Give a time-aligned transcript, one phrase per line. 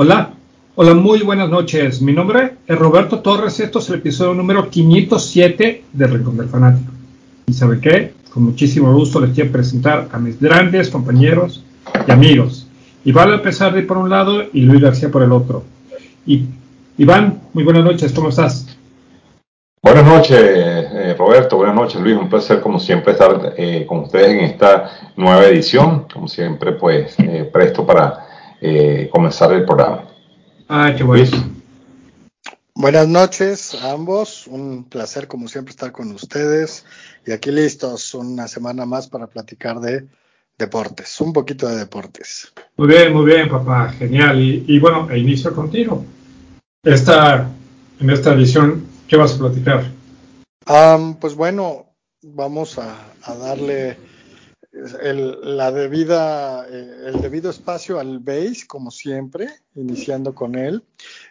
[0.00, 0.30] Hola,
[0.76, 2.00] hola, muy buenas noches.
[2.00, 3.58] Mi nombre es Roberto Torres.
[3.58, 6.92] Esto es el episodio número 507 de Rincón del Fanático.
[7.48, 8.14] ¿Y sabe qué?
[8.32, 11.64] Con muchísimo gusto les quiero presentar a mis grandes compañeros
[12.06, 12.68] y amigos.
[13.04, 15.64] Iván de por un lado y Luis García por el otro.
[16.24, 16.44] Y,
[16.96, 18.78] Iván, muy buenas noches, ¿cómo estás?
[19.82, 21.56] Buenas noches, eh, Roberto.
[21.56, 22.16] Buenas noches, Luis.
[22.16, 26.06] Un placer, como siempre, estar eh, con ustedes en esta nueva edición.
[26.12, 28.27] Como siempre, pues, eh, presto para
[28.60, 30.04] eh, comenzar el programa.
[30.68, 31.30] Ah, qué bueno.
[32.74, 36.84] Buenas noches a ambos, un placer como siempre estar con ustedes
[37.26, 40.06] y aquí listos una semana más para platicar de
[40.56, 42.52] deportes, un poquito de deportes.
[42.76, 44.40] Muy bien, muy bien, papá, genial.
[44.40, 46.04] Y, bueno, e inicio contigo.
[46.84, 47.50] Esta,
[47.98, 49.84] en esta edición, ¿qué vas a platicar?
[51.20, 51.86] pues bueno,
[52.22, 53.96] vamos a darle
[55.02, 60.84] el, la debida, eh, el debido espacio al base, como siempre, iniciando con él.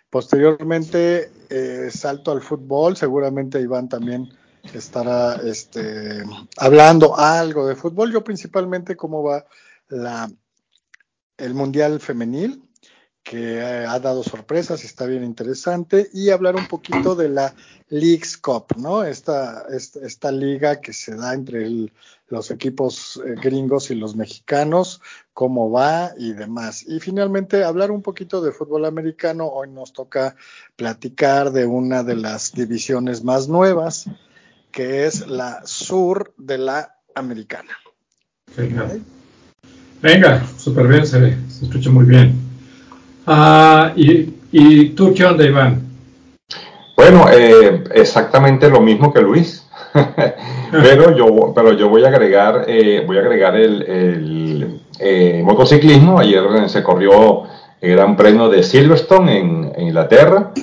[0.10, 4.30] Posteriormente eh, salto al fútbol, seguramente Iván también
[4.74, 6.24] estará este,
[6.58, 8.12] hablando algo de fútbol.
[8.12, 9.46] Yo principalmente cómo va
[9.90, 10.30] la,
[11.38, 12.67] el Mundial Femenil,
[13.30, 17.54] que ha dado sorpresas y está bien interesante, y hablar un poquito de la
[17.90, 19.04] Leagues Cup, ¿no?
[19.04, 21.92] Esta, esta, liga que se da entre
[22.30, 25.02] los equipos eh, gringos y los mexicanos,
[25.34, 26.86] cómo va y demás.
[26.88, 29.48] Y finalmente hablar un poquito de fútbol americano.
[29.48, 30.38] Hoy nos toca
[30.78, 34.10] platicar de una de las divisiones más nuevas,
[34.72, 37.78] que es la sur de la americana.
[38.56, 38.90] Venga,
[40.02, 41.20] Venga súper bien, se,
[41.50, 42.37] se escucha muy bien.
[43.30, 45.82] Ah, y, ¿Y tú qué onda, Iván?
[46.96, 49.68] Bueno, eh, exactamente lo mismo que Luis,
[50.72, 56.20] pero yo, pero yo voy a agregar, eh, voy a agregar el, eh, motociclismo.
[56.20, 57.44] Ayer se corrió
[57.82, 60.54] el Gran Premio de Silverstone en, Inglaterra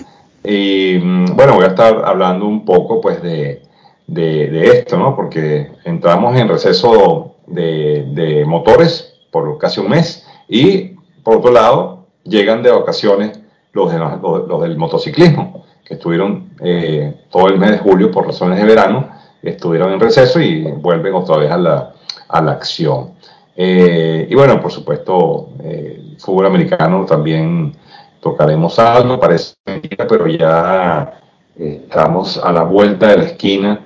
[0.43, 3.63] y mm, bueno, voy a estar hablando un poco, pues, de,
[4.07, 5.15] de, esto, ¿no?
[5.15, 11.94] Porque entramos en receso de, de motores por casi un mes y por otro lado
[12.25, 13.39] llegan de vacaciones
[13.73, 18.65] los, los, del motociclismo, que estuvieron eh, todo el mes de julio por razones de
[18.65, 19.09] verano,
[19.43, 21.95] estuvieron en receso y vuelven otra vez a la,
[22.29, 23.15] a la acción.
[23.57, 27.75] Eh, y bueno, por supuesto, eh, fútbol americano también
[28.21, 31.21] tocaremos algo, parece mentira, pero ya
[31.57, 33.81] estamos a la vuelta de la esquina.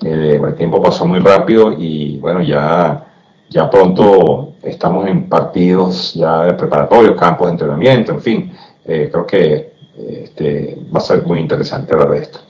[0.00, 3.06] el tiempo pasó muy rápido y bueno, ya
[3.52, 8.52] ya pronto estamos en partidos ya de preparatorios, campos de entrenamiento, en fin.
[8.84, 12.40] Eh, creo que este, va a ser muy interesante hablar de esto.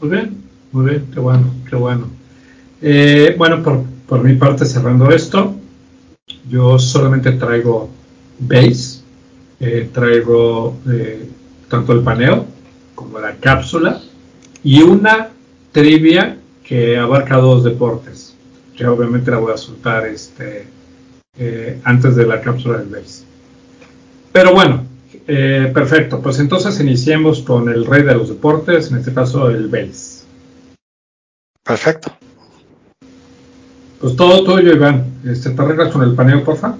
[0.00, 2.06] Muy bien, muy bien, qué bueno, qué bueno.
[2.82, 5.54] Eh, bueno, por, por, mi parte, cerrando esto,
[6.48, 7.88] yo solamente traigo
[8.38, 9.00] base,
[9.60, 10.76] eh, traigo
[11.70, 12.44] tanto el paneo
[12.94, 14.00] como la cápsula
[14.62, 15.28] y una
[15.72, 18.25] trivia que abarca dos deportes
[18.76, 20.66] que obviamente la voy a soltar este,
[21.38, 23.24] eh, antes de la cápsula del base.
[24.32, 24.84] Pero bueno,
[25.26, 26.20] eh, perfecto.
[26.20, 30.26] Pues entonces iniciemos con el rey de los deportes, en este caso el base.
[31.62, 32.12] Perfecto.
[34.00, 35.20] Pues todo tuyo, Iván.
[35.24, 36.76] Este, ¿Te arreglas con el paneo, porfa?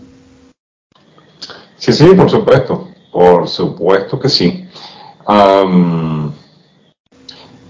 [1.77, 2.91] Sí, sí, por supuesto.
[3.11, 4.69] Por supuesto que sí.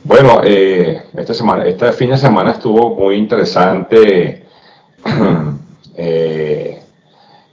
[0.07, 4.45] Bueno, eh, esta semana, este fin de semana estuvo muy interesante
[5.97, 6.83] eh,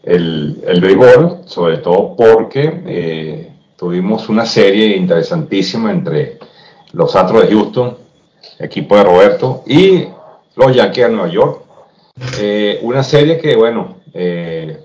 [0.04, 6.38] el, el, béisbol, sobre todo porque eh, tuvimos una serie interesantísima entre
[6.92, 7.98] los Astros de Houston,
[8.60, 10.06] equipo de Roberto, y
[10.56, 11.62] los Yankees de Nueva York.
[12.84, 13.96] una serie que, bueno,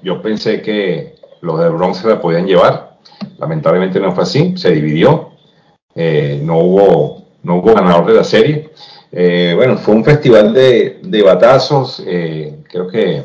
[0.03, 2.97] yo pensé que los de Bronx se la podían llevar.
[3.37, 5.33] Lamentablemente no fue así, se dividió.
[5.95, 7.18] no hubo
[7.48, 8.70] no hubo ganador de la serie.
[9.10, 12.03] Eh, bueno, fue un festival de, de batazos.
[12.06, 13.25] Eh, creo que eh,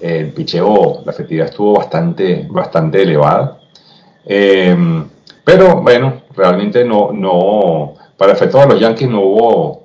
[0.00, 3.58] el picheo, la efectividad estuvo bastante, bastante elevada.
[5.44, 9.82] pero bueno, realmente no, no, para efecto de los Yankees no hubo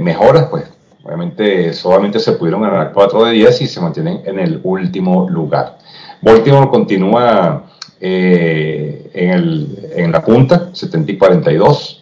[0.00, 0.64] mejoras, pues
[1.02, 5.78] obviamente solamente se pudieron ganar 4 de 10 y se mantienen en el último lugar.
[6.20, 7.64] Baltimore continúa
[8.00, 12.01] en, el, en la punta, 70 y 42.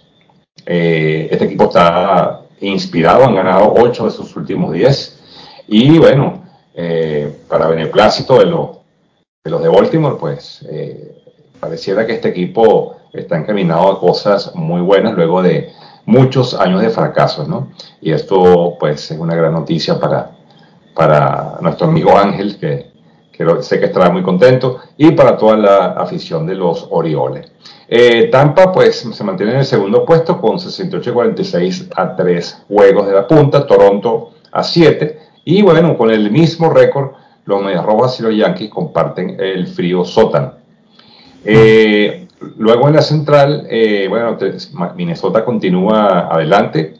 [0.72, 5.18] Eh, este equipo está inspirado, han ganado 8 de sus últimos 10.
[5.66, 6.44] Y bueno,
[6.74, 11.24] eh, para beneplácito de, de los de Baltimore, pues eh,
[11.58, 15.72] pareciera que este equipo está encaminado a cosas muy buenas luego de
[16.06, 17.72] muchos años de fracasos, ¿no?
[18.00, 20.36] Y esto, pues, es una gran noticia para,
[20.94, 22.89] para nuestro amigo Ángel, que,
[23.62, 27.50] sé que estará muy contento, y para toda la afición de los Orioles.
[27.88, 33.12] Eh, Tampa pues se mantiene en el segundo puesto con 68-46 a 3 juegos de
[33.12, 37.12] la punta, Toronto a 7, y bueno, con el mismo récord,
[37.46, 40.52] los Medias Rojas y los Yankees comparten el frío sótano.
[41.44, 42.28] Eh,
[42.58, 44.36] luego en la central, eh, bueno,
[44.94, 46.94] Minnesota continúa adelante,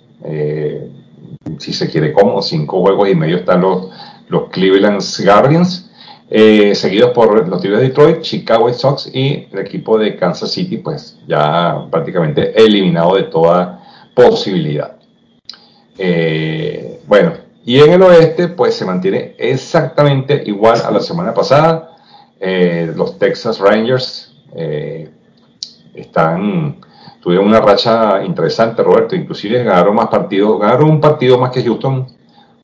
[1.59, 3.89] si se quiere como, cinco juegos y medio están los,
[4.29, 5.90] los Cleveland Guardians,
[6.33, 10.53] eh, seguidos por los Tigres de Detroit, Chicago White Sox y el equipo de Kansas
[10.53, 13.83] City, pues ya prácticamente eliminado de toda
[14.15, 14.97] posibilidad.
[15.99, 17.33] Eh, bueno,
[17.65, 21.97] y en el oeste, pues se mantiene exactamente igual a la semana pasada.
[22.39, 24.33] Eh, los Texas Rangers
[25.95, 26.77] están,
[27.21, 32.07] tuvieron una racha interesante, Roberto, inclusive ganaron más partidos, ganaron un partido más que Houston,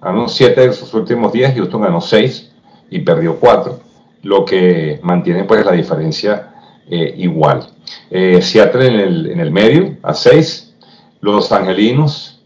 [0.00, 2.52] ganaron siete de sus últimos días, Houston ganó seis
[2.90, 3.80] y perdió 4,
[4.22, 6.54] lo que mantiene pues la diferencia
[6.88, 7.66] eh, igual.
[8.10, 10.74] Eh, Seattle en el, en el medio, a 6.
[11.20, 12.36] Los Angelinos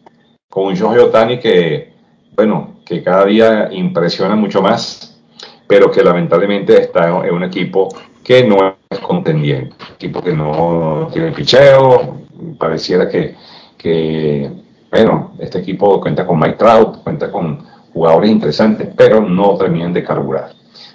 [0.49, 1.93] con un Jorge Otani que,
[2.35, 5.21] bueno, que cada día impresiona mucho más,
[5.67, 7.89] pero que lamentablemente está en un equipo
[8.25, 12.19] que no es contendiente, equipo que no tiene picheo,
[12.59, 13.37] pareciera que,
[13.79, 14.51] que,
[14.91, 20.05] bueno, este equipo cuenta con Mike Trout, cuenta con jugadores interesantes, pero no terminan de
[20.05, 20.53] carburar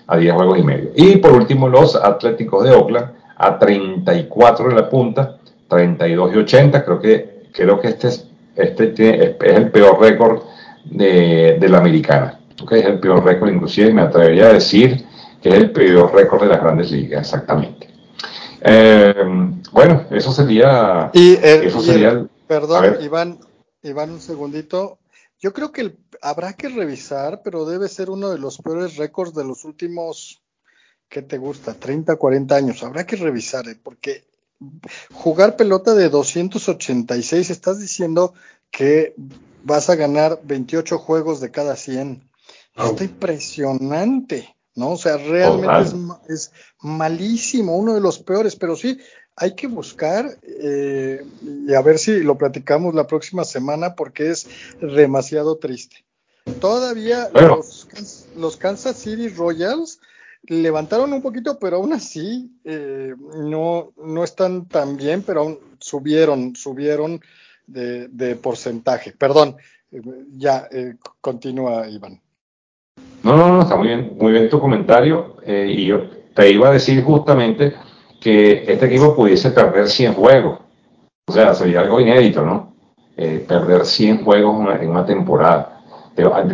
[0.07, 0.92] a 10 juegos y medio.
[0.95, 5.38] Y por último, los Atléticos de Oakland a 34 en la punta,
[5.68, 6.86] 32 y 80.
[6.86, 10.44] Creo que, creo que este, es, este es el peor récord
[10.86, 12.39] de, la americana.
[12.62, 15.03] Okay, es el peor récord, inclusive me atrevería a decir
[15.41, 17.89] que es el peor récord de las grandes ligas, exactamente.
[18.62, 19.13] Eh,
[19.71, 21.12] bueno, eso sería.
[21.13, 23.39] Y eso sería perdón, Iván,
[23.83, 25.00] Iván, un segundito.
[25.40, 29.34] Yo creo que el habrá que revisar, pero debe ser uno de los peores récords
[29.34, 30.42] de los últimos,
[31.10, 31.74] ¿qué te gusta?
[31.74, 32.84] 30, 40 años.
[32.84, 33.78] Habrá que revisar, ¿eh?
[33.82, 34.26] porque
[35.14, 38.34] jugar pelota de 286, estás diciendo
[38.72, 39.14] que
[39.64, 42.30] vas a ganar 28 juegos de cada 100.
[42.76, 44.92] Está impresionante, ¿no?
[44.92, 45.96] O sea, realmente es,
[46.28, 46.52] es,
[46.82, 49.00] malísimo, uno de los peores, pero sí,
[49.36, 54.48] hay que buscar eh, y a ver si lo platicamos la próxima semana porque es
[54.82, 56.06] demasiado triste.
[56.60, 57.30] Todavía
[58.36, 60.00] los, Kansas City Royals
[60.44, 66.56] levantaron un poquito, pero aún así eh, no, no están tan bien, pero aún subieron,
[66.56, 67.20] subieron
[67.66, 69.12] de, porcentaje.
[69.12, 69.58] Perdón,
[69.92, 70.02] eh,
[70.38, 70.70] ya
[71.20, 72.22] continúa Iván.
[73.24, 76.74] No, no, no, está muy bien, muy bien tu comentario y yo te iba a
[76.74, 77.74] decir justamente
[78.25, 80.57] que este equipo pudiese perder 100 juegos.
[81.27, 82.74] O sea, sería algo inédito, ¿no?
[83.16, 85.83] Eh, perder 100 juegos en una temporada.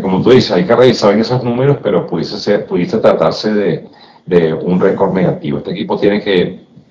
[0.02, 3.88] Como tú dices, hay que revisar esos números, pero pudiese, ser, pudiese tratarse de,
[4.26, 5.60] de un récord negativo.
[5.60, 6.42] Este equipo tiene que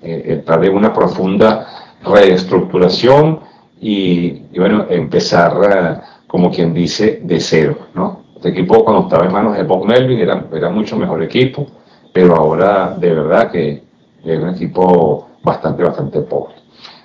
[0.01, 1.67] eh, entrar en una profunda
[2.03, 3.39] reestructuración
[3.79, 8.23] y, bueno, empezar, eh, como quien dice, de cero, ¿no?
[8.35, 11.67] Este equipo cuando estaba en manos de Bob Melvin era, era mucho mejor equipo,
[12.11, 13.90] pero ahora de verdad que
[14.23, 16.55] es un equipo bastante, bastante pobre.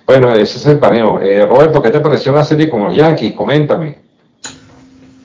[0.06, 1.20] Bueno, ese es el paneo.
[1.20, 3.34] Eh, Roberto, ¿qué te pareció la serie con los Yankees?
[3.34, 3.98] Coméntame.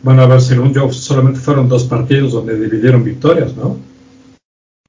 [0.02, 3.78] Bueno, a ver, según yo, solamente fueron dos partidos donde dividieron victorias, ¿no?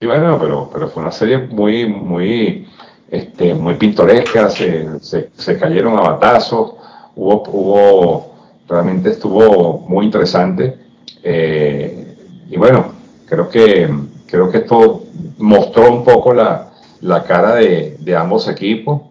[0.00, 2.66] Sí, bueno, pero, pero fue una serie muy, muy,
[3.10, 6.72] este, muy pintoresca, se, se, cayeron a batazos,
[7.14, 8.34] hubo, hubo,
[8.66, 10.78] realmente estuvo muy interesante.
[11.22, 12.16] Eh,
[12.50, 12.86] y bueno,
[13.26, 13.90] creo que,
[14.26, 15.04] creo que esto
[15.36, 16.71] mostró un poco la,
[17.02, 19.02] la cara de, ambos equipos.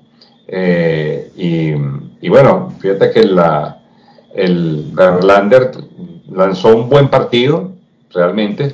[0.48, 1.32] Eh,
[2.22, 3.80] y, bueno, fíjate que la,
[4.34, 5.72] el Verlander
[6.30, 7.72] lanzó un buen partido,
[8.14, 8.74] realmente,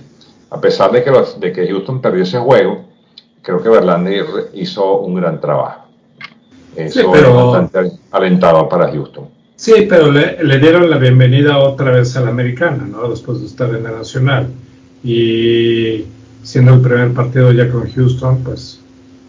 [0.49, 2.85] a pesar de que, de que Houston perdió ese juego,
[3.41, 5.87] creo que Verlander hizo un gran trabajo.
[6.75, 9.29] Eso es bastante alentado para Houston.
[9.55, 13.09] Sí, pero le, le, dieron la bienvenida otra vez a la americana, ¿no?
[13.09, 14.47] Después de estar en la nacional.
[15.03, 16.05] Y
[16.43, 18.79] siendo el primer partido ya con Houston, pues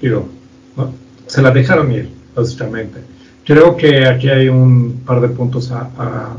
[0.00, 0.28] digo,
[0.76, 0.92] ¿no?
[1.26, 3.00] se la dejaron ir, básicamente.
[3.44, 6.36] Creo que aquí hay un par de puntos a, a,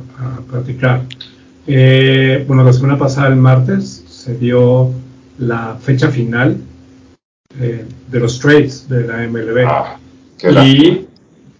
[0.49, 1.03] platicar.
[1.65, 4.91] Eh, bueno, la semana pasada, el martes, se dio
[5.39, 6.57] la fecha final
[7.59, 9.65] eh, de los trades de la MLB.
[9.67, 9.97] Ah,
[10.63, 11.05] y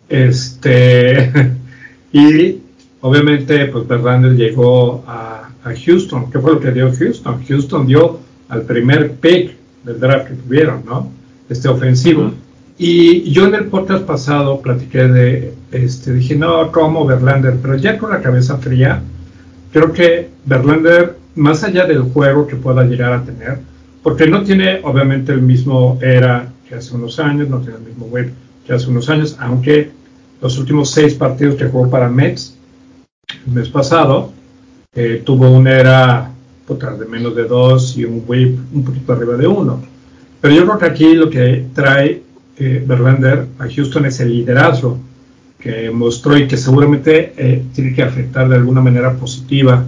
[0.07, 1.31] este
[2.13, 2.57] y
[3.01, 6.31] obviamente pues Verlander llegó a, a, Houston.
[6.31, 7.43] ¿Qué fue lo que dio Houston?
[7.47, 11.18] Houston dio al primer pick del draft que tuvieron, ¿no?
[11.49, 12.31] Este ofensivo.
[12.77, 17.97] Y yo en el podcast pasado platiqué de, este, dije, no, como Verlander, pero ya
[17.97, 19.01] con la cabeza fría,
[19.73, 23.59] creo que Verlander, más allá del juego que pueda llegar a tener,
[24.01, 28.05] porque no tiene obviamente el mismo era que hace unos años, no tiene el mismo
[28.05, 28.31] web
[28.65, 29.91] que hace unos años, aunque
[30.41, 32.55] los últimos seis partidos que jugó para Mets
[33.45, 34.31] el mes pasado
[34.95, 36.31] eh, tuvo una era
[36.67, 39.81] de menos de dos y un whip un poquito arriba de uno.
[40.41, 42.23] Pero yo creo que aquí lo que trae
[42.57, 44.99] eh, Verlander a Houston es el liderazgo
[45.59, 49.83] que mostró y que seguramente eh, tiene que afectar de alguna manera positiva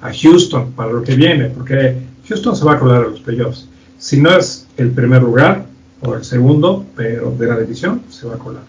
[0.00, 1.96] a Houston para lo que viene, porque
[2.28, 3.68] Houston se va a colar a los playoffs.
[3.98, 5.66] Si no es el primer lugar
[6.02, 8.62] o el segundo, pero de la división, se va a colar.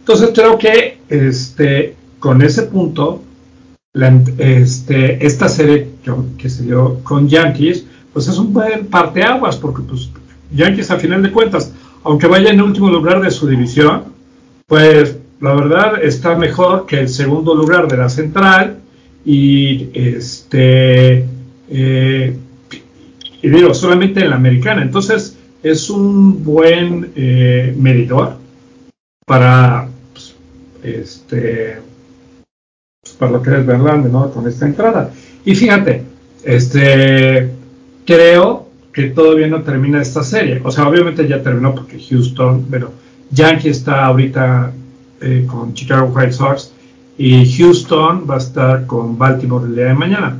[0.00, 3.22] Entonces creo que este, con ese punto,
[4.38, 5.88] este, esta serie
[6.38, 10.10] que se dio con Yankees, pues es un buen parteaguas, porque pues
[10.52, 11.72] Yankees a final de cuentas,
[12.04, 14.04] aunque vaya en último lugar de su división,
[14.66, 18.78] pues la verdad está mejor que el segundo lugar de la central
[19.24, 21.26] y este
[21.68, 22.36] eh,
[23.42, 28.36] y digo solamente en la americana entonces es un buen eh, medidor
[29.26, 30.34] para pues,
[30.82, 31.78] este
[33.02, 34.30] pues, para lo que es Verlander ¿no?
[34.30, 35.12] con esta entrada
[35.44, 36.02] y fíjate
[36.44, 37.50] este
[38.06, 38.65] creo
[38.96, 42.90] que todavía no termina esta serie o sea obviamente ya terminó porque Houston pero
[43.30, 44.72] Yankee está ahorita
[45.20, 46.72] eh, con Chicago White Sox
[47.18, 50.38] y Houston va a estar con Baltimore el día de mañana.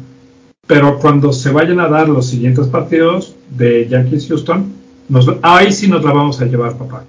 [0.66, 4.74] Pero cuando se vayan a dar los siguientes partidos de Yankees Houston,
[5.08, 7.04] nos, ahí sí nos la vamos a llevar, papá.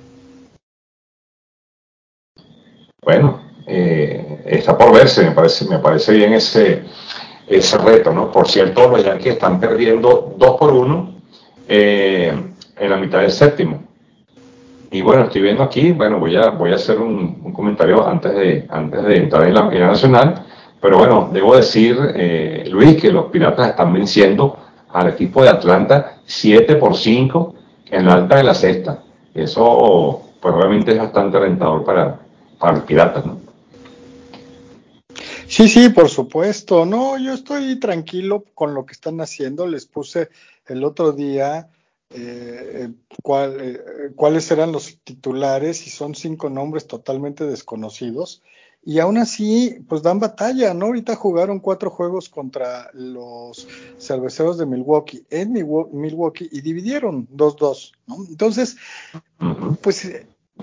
[3.02, 6.84] Bueno, eh, está por verse, me parece, me parece bien ese,
[7.48, 8.32] ese reto, ¿no?
[8.32, 11.17] Por cierto, los Yankees están perdiendo 2 por 1
[11.68, 12.34] eh,
[12.78, 13.84] en la mitad del séptimo.
[14.90, 18.66] Y bueno, estoy viendo aquí, bueno, voy a, voy a hacer un, comentario antes de,
[18.70, 20.46] antes de entrar en la, nacional,
[20.80, 24.58] pero bueno, debo decir, eh, Luis, que los Piratas están venciendo
[24.94, 27.56] al equipo de Atlanta 7 por 5
[27.92, 29.04] en la alta de la sexta.
[29.34, 32.20] Eso, pues obviamente es bastante rentador para,
[32.58, 33.48] para los Piratas, ¿no?
[35.48, 36.86] Sí, sí, por supuesto.
[36.86, 39.66] No, yo estoy tranquilo con lo que están haciendo.
[39.66, 40.30] Les puse
[40.68, 41.70] el otro día
[42.10, 42.90] eh,
[43.22, 43.80] cuál, eh,
[44.16, 48.42] cuáles eran los titulares y son cinco nombres totalmente desconocidos.
[48.84, 50.86] Y aún así, pues dan batalla, ¿no?
[50.86, 58.16] Ahorita jugaron cuatro juegos contra los cerveceros de Milwaukee en Milwaukee y dividieron 2-2, ¿no?
[58.30, 58.78] Entonces,
[59.82, 60.10] pues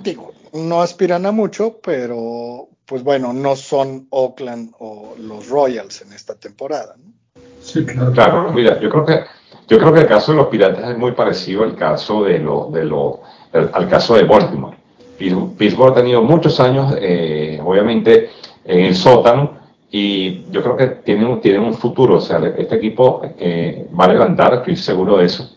[0.02, 6.14] digo, no aspiran a mucho, pero pues bueno, no son Oakland o los Royals en
[6.14, 7.12] esta temporada, ¿no?
[7.60, 8.12] Sí, claro.
[8.12, 9.20] Claro, mira, yo creo que
[9.68, 12.68] yo creo que el caso de los piratas es muy parecido al caso de lo,
[12.70, 13.20] de lo,
[13.52, 14.76] al caso de Baltimore.
[15.16, 18.30] Pittsburgh ha tenido muchos años, eh, obviamente,
[18.64, 22.16] en el sótano y yo creo que tienen, tienen un futuro.
[22.16, 25.50] O sea, este equipo eh, va a levantar, estoy seguro de eso,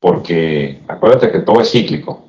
[0.00, 2.24] porque acuérdate que todo es cíclico.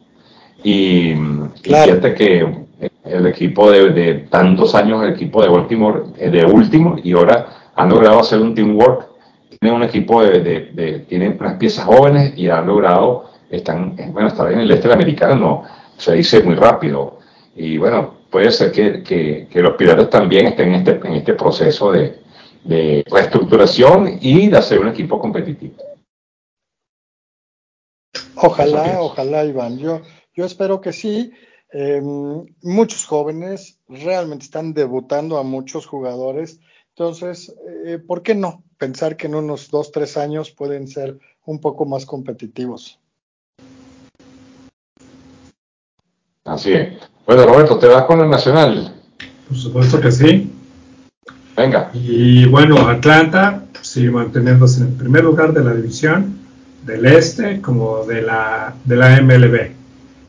[0.64, 1.14] Y,
[1.62, 2.68] fíjate que
[3.06, 7.48] el equipo de, de, tantos años, el equipo de Baltimore, es de último y ahora
[7.76, 9.08] han logrado hacer un teamwork
[9.60, 14.60] tienen un equipo de, tienen unas piezas jóvenes y han logrado, están, bueno, estar en
[14.60, 15.64] el este americano
[15.98, 17.20] se dice muy rápido.
[17.56, 22.26] Y bueno, puede ser que, los piratas también estén en este, en este proceso de,
[23.10, 25.76] reestructuración y de hacer un equipo competitivo.
[28.36, 29.78] Ojalá, ojalá, Iván.
[29.80, 30.02] Yo,
[30.36, 31.32] yo espero que sí.
[31.72, 36.60] Em, muchos jóvenes realmente están debutando a muchos jugadores.
[36.90, 38.64] Entonces, eh, ¿por qué no?
[38.78, 43.00] Pensar que en unos dos, tres años pueden ser un poco más competitivos.
[46.44, 46.94] Así es.
[47.26, 48.94] Bueno, Roberto, ¿te vas con el Nacional?
[49.48, 50.52] Por supuesto que sí.
[51.56, 51.90] Venga.
[51.94, 56.38] Y bueno, Atlanta sigue manteniéndose en el primer lugar de la división
[56.86, 59.72] del este como de la, de la MLB.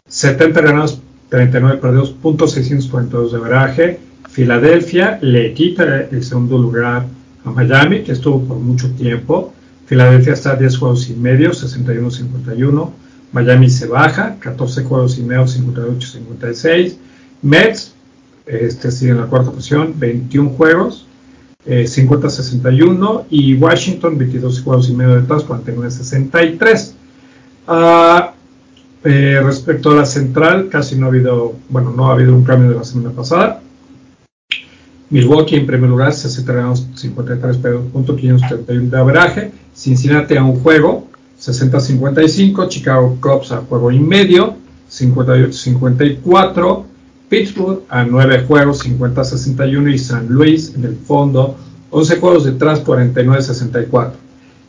[0.09, 4.01] 70 ganados, 39 perdidos, puntos 642 de veraje.
[4.29, 7.07] Filadelfia le quita el segundo lugar
[7.49, 9.53] Miami, que estuvo por mucho tiempo.
[9.87, 12.91] Filadelfia está a 10 juegos y medio, 61-51.
[13.33, 16.97] Miami se baja, 14 juegos y medio, 58-56.
[17.43, 17.95] Mets
[18.47, 21.07] este, sigue en la cuarta posición, 21 juegos,
[21.67, 23.21] 50-61.
[23.21, 26.93] Eh, y Washington, 22 juegos y medio detrás, 49-63.
[27.67, 28.33] Ah,
[29.05, 32.71] eh, respecto a la central, casi no ha habido, bueno, no ha habido un cambio
[32.71, 33.63] de la semana pasada.
[35.11, 39.51] Milwaukee en primer lugar, 53.531 de average.
[39.75, 41.09] Cincinnati a un juego,
[41.41, 42.69] 60-55.
[42.69, 44.55] Chicago Cubs a juego y medio,
[44.91, 46.85] 58-54.
[47.29, 49.95] Pittsburgh a 9 juegos, 50-61.
[49.95, 51.57] Y San Luis en el fondo,
[51.91, 54.13] 11 juegos detrás, 49-64.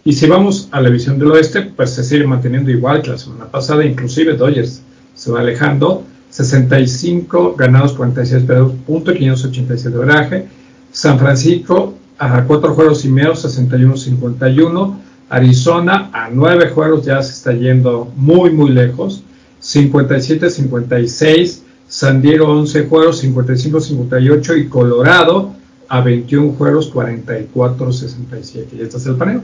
[0.06, 3.18] Y si vamos a la división del oeste, pues se sigue manteniendo igual que la
[3.18, 4.82] semana pasada, inclusive Dodgers
[5.14, 6.06] se va alejando,
[6.40, 10.48] 65 ganados, 46 perdidos, punto 587 de veraje.
[10.90, 14.96] San Francisco a 4 juegos y medio, 61-51.
[15.30, 19.22] Arizona a 9 juegos ya se está yendo muy, muy lejos,
[19.62, 21.60] 57-56.
[21.90, 25.54] San Diego 11 juegos, 55-58 y Colorado
[25.90, 28.68] a 21 juegos, 44-67.
[28.78, 29.42] Y este es el paneo.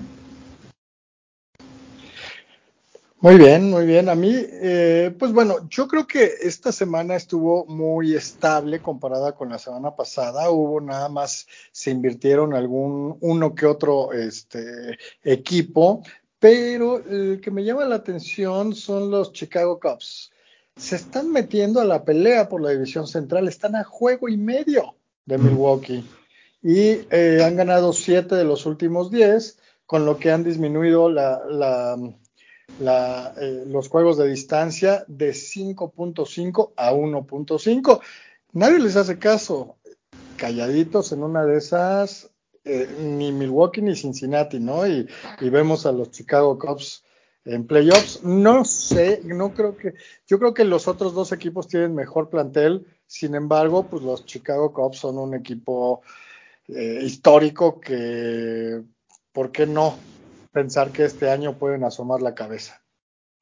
[3.25, 4.07] Muy bien, muy bien.
[4.07, 9.49] A mí, eh, pues bueno, yo creo que esta semana estuvo muy estable comparada con
[9.49, 10.51] la semana pasada.
[10.51, 16.03] Hubo nada más, se invirtieron algún uno que otro este, equipo,
[16.37, 20.31] pero el que me llama la atención son los Chicago Cubs.
[20.75, 24.97] Se están metiendo a la pelea por la división central, están a juego y medio
[25.25, 26.05] de Milwaukee
[26.61, 31.41] y eh, han ganado siete de los últimos diez, con lo que han disminuido la,
[31.49, 31.97] la
[32.79, 38.01] la, eh, los juegos de distancia de 5.5 a 1.5.
[38.53, 39.77] Nadie les hace caso.
[40.37, 42.29] Calladitos en una de esas,
[42.65, 44.85] eh, ni Milwaukee ni Cincinnati, ¿no?
[44.85, 45.07] Y,
[45.39, 47.03] y, vemos a los Chicago Cubs
[47.45, 48.23] en playoffs.
[48.23, 49.93] No sé, no creo que,
[50.27, 52.85] yo creo que los otros dos equipos tienen mejor plantel.
[53.07, 56.01] Sin embargo, pues los Chicago Cubs son un equipo
[56.67, 58.81] eh, histórico que,
[59.31, 59.95] ¿por qué no?
[60.55, 62.81] Pensar que este año pueden asomar la cabeza.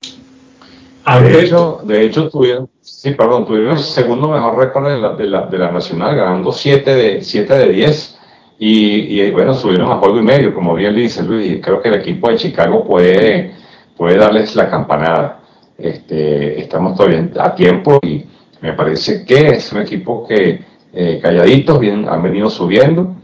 [0.02, 5.26] De hecho, de hecho tuvieron, sí, perdón, tuvieron el segundo mejor récord de la, de
[5.26, 8.20] la, de la Nacional, ganando 7 de, 7 de 10.
[8.58, 11.60] Y, y, bueno, subieron a juego y medio, como bien dice Luis.
[11.62, 13.54] Creo que el equipo de Chicago puede,
[13.96, 15.42] puede darles la campanada.
[15.78, 18.26] Este, estamos todavía a tiempo y
[18.62, 23.16] me parece que es un equipo que eh, calladitos bien, han venido subiendo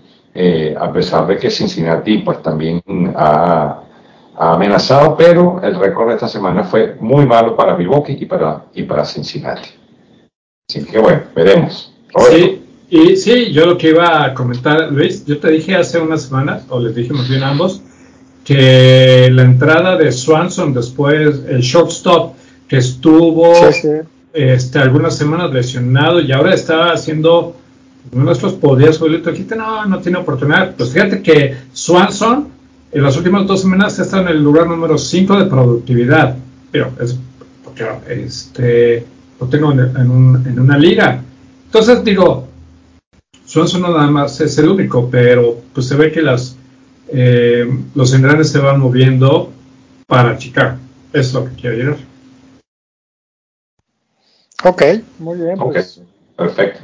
[0.41, 2.81] eh, a pesar de que Cincinnati pues también
[3.13, 3.81] ha,
[4.37, 8.83] amenazado, pero el récord de esta semana fue muy malo para Milwaukee y para, y
[8.83, 9.67] para Cincinnati.
[10.69, 11.93] Así que bueno, veremos.
[12.29, 16.21] Sí, y sí, yo lo que iba a comentar, Luis, yo te dije hace unas
[16.21, 17.81] semanas, o les dije más bien a ambos,
[18.45, 22.35] que la entrada de Swanson después, el shortstop,
[22.69, 23.51] que estuvo
[24.31, 27.57] Este, algunas semanas lesionado y ahora está haciendo
[28.11, 30.75] nuestros podías solito dijiste, no, no tiene oportunidad.
[30.75, 32.49] Pues fíjate que Swanson
[32.91, 36.35] en las últimas dos semanas está en el lugar número 5 de productividad.
[36.71, 37.17] Pero es
[37.63, 39.05] porque este,
[39.39, 41.21] lo tengo en, en, una liga.
[41.65, 42.47] Entonces digo,
[43.45, 46.55] Swanson no nada más es el único, pero pues se ve que las
[47.11, 49.51] eh, los engranes se van moviendo
[50.07, 50.77] para Chicago.
[51.13, 51.97] Es lo que quiero llegar.
[54.63, 54.83] Ok,
[55.19, 55.57] muy bien.
[55.57, 56.01] Pues.
[56.35, 56.79] perfecto.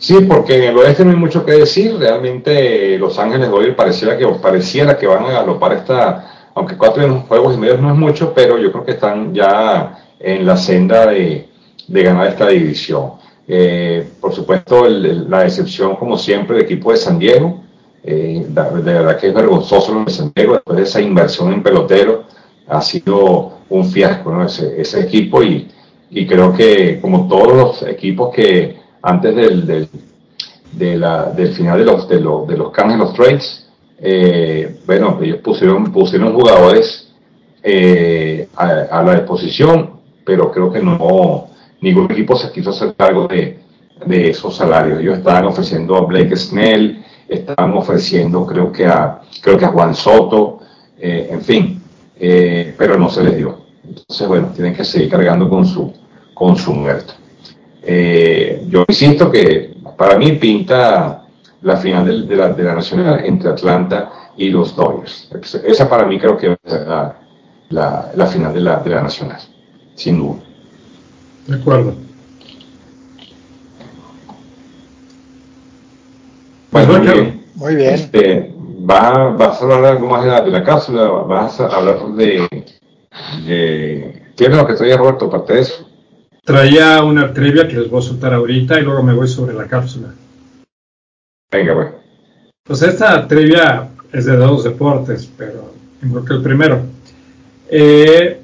[0.00, 1.94] Sí, porque en el oeste no hay mucho que decir.
[1.98, 7.54] Realmente Los Ángeles hoy pareciera que, pareciera que van a galopar esta, aunque cuatro juegos
[7.54, 11.46] y medio no es mucho, pero yo creo que están ya en la senda de,
[11.86, 13.12] ganar esta división.
[13.46, 17.60] Eh, por supuesto, la decepción, como siempre, del equipo de San Diego.
[18.02, 21.62] Eh, de, verdad que es vergonzoso lo de San Diego, después de esa inversión en
[21.62, 22.24] pelotero,
[22.66, 24.46] ha sido un fiasco ¿no?
[24.46, 25.68] ese, ese equipo y,
[26.08, 29.88] y creo que como todos los equipos que antes del, del,
[30.72, 33.66] de la, del final de los, de los, de los los trades,
[33.98, 37.12] eh, bueno, ellos pusieron, pusieron jugadores
[37.62, 41.48] eh, a, la disposición, pero creo que no,
[41.80, 43.58] ningún equipo se quiso hacer cargo de,
[44.06, 45.00] de esos salarios.
[45.00, 49.94] Ellos estaban ofreciendo a Blake Snell, estaban ofreciendo creo que a, creo que a Juan
[49.94, 50.60] Soto,
[50.98, 51.82] eh, en fin,
[52.18, 53.58] pero no se les dio.
[53.82, 55.92] Entonces, bueno, tienen que seguir cargando con su,
[56.34, 57.14] con su muerto.
[57.82, 61.24] Eh, yo insisto que para mí pinta
[61.62, 65.30] la final de, la, de la Nacional entre Atlanta y los Dodgers.
[65.64, 66.86] Esa para mí creo que va a ser
[67.70, 69.40] la, la, final de la, de la Nacional,
[69.94, 70.40] sin duda.
[71.46, 71.94] De acuerdo.
[76.70, 77.46] Bueno, muy bien.
[77.56, 77.94] Muy bien.
[77.94, 81.08] Este, ¿vas, a hablar algo más de la, de la cápsula?
[81.08, 82.48] ¿Vas a hablar de,
[83.46, 84.22] de...
[84.36, 85.89] ¿Qué es lo que estoy Roberto, aparte de eso?
[86.44, 89.66] Traía una trivia que les voy a soltar ahorita y luego me voy sobre la
[89.66, 90.14] cápsula.
[91.50, 91.92] Venga, bueno.
[92.64, 96.82] Pues esta trivia es de dos deportes, pero creo que el primero.
[97.68, 98.40] Eh,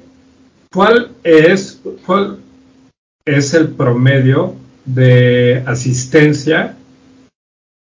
[0.71, 2.39] ¿Cuál es cuál
[3.25, 4.55] es el promedio
[4.85, 6.75] de asistencia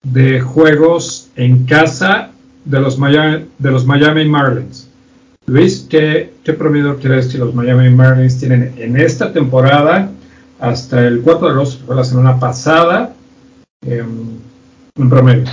[0.02, 2.30] de juegos en casa
[2.64, 4.85] de los Miami, de los Miami Marlins?
[5.46, 10.10] Luis, ¿qué, qué promedio crees que los Miami Marlins tienen en esta temporada
[10.58, 13.14] hasta el 4 de agosto, que fue la semana pasada,
[13.82, 14.38] em,
[14.96, 15.44] en promedio.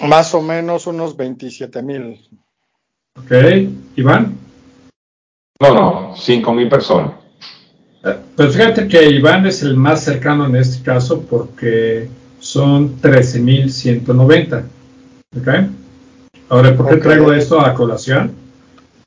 [0.00, 2.20] Más o menos unos 27 mil.
[3.18, 3.32] Ok,
[3.96, 4.38] Iván.
[5.60, 7.12] No, no, 5.000 personas.
[8.04, 12.08] Eh, pues fíjate que Iván es el más cercano en este caso porque
[12.40, 14.64] son 13.190.
[15.38, 15.48] ¿Ok?
[16.48, 18.43] Ahora, ¿por qué traigo esto a colación?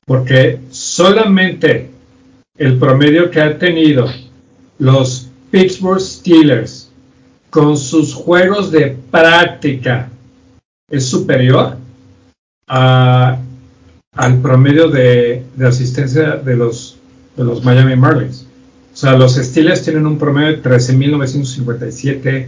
[0.08, 1.90] Porque solamente
[2.58, 4.08] el promedio que han tenido
[4.80, 6.90] los Pittsburgh Steelers
[7.50, 10.10] con sus juegos de práctica
[10.90, 11.76] es superior
[12.68, 13.38] al
[14.42, 16.98] promedio de, asistencia de los,
[17.36, 18.48] de los Miami Marlins.
[18.94, 22.48] O sea, los Steelers tienen un promedio de 13.957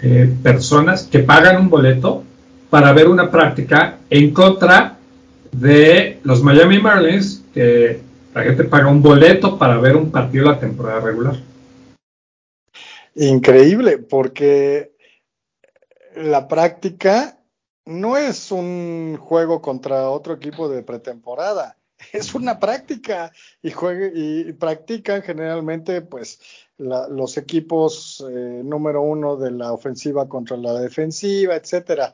[0.00, 2.24] eh, personas que pagan un boleto
[2.70, 4.95] para ver una práctica en contra
[5.60, 8.00] de los Miami Marlins, que
[8.34, 11.36] la gente paga un boleto para ver un partido la temporada regular.
[13.14, 14.92] Increíble, porque
[16.14, 17.38] la práctica
[17.86, 21.78] no es un juego contra otro equipo de pretemporada,
[22.12, 23.72] es una práctica y,
[24.14, 26.38] y practican generalmente pues
[26.78, 32.12] los equipos eh, número uno de la ofensiva contra la defensiva, etcétera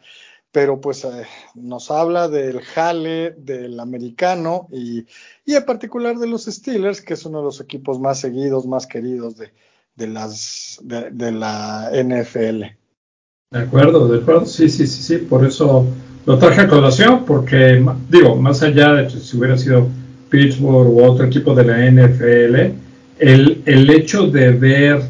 [0.52, 5.06] pero pues eh, nos habla del jale del americano y,
[5.46, 9.38] en particular de los Steelers, que es uno de los equipos más seguidos, más queridos
[9.38, 9.50] de,
[9.96, 12.64] de las, de, la NFL.
[13.50, 15.86] De acuerdo, de acuerdo, sí, sí, sí, sí, por eso
[16.26, 19.88] lo traje a colación, porque digo, más allá de si hubiera sido
[20.28, 22.76] Pittsburgh u otro equipo de la NFL,
[23.18, 25.02] el, el hecho de ver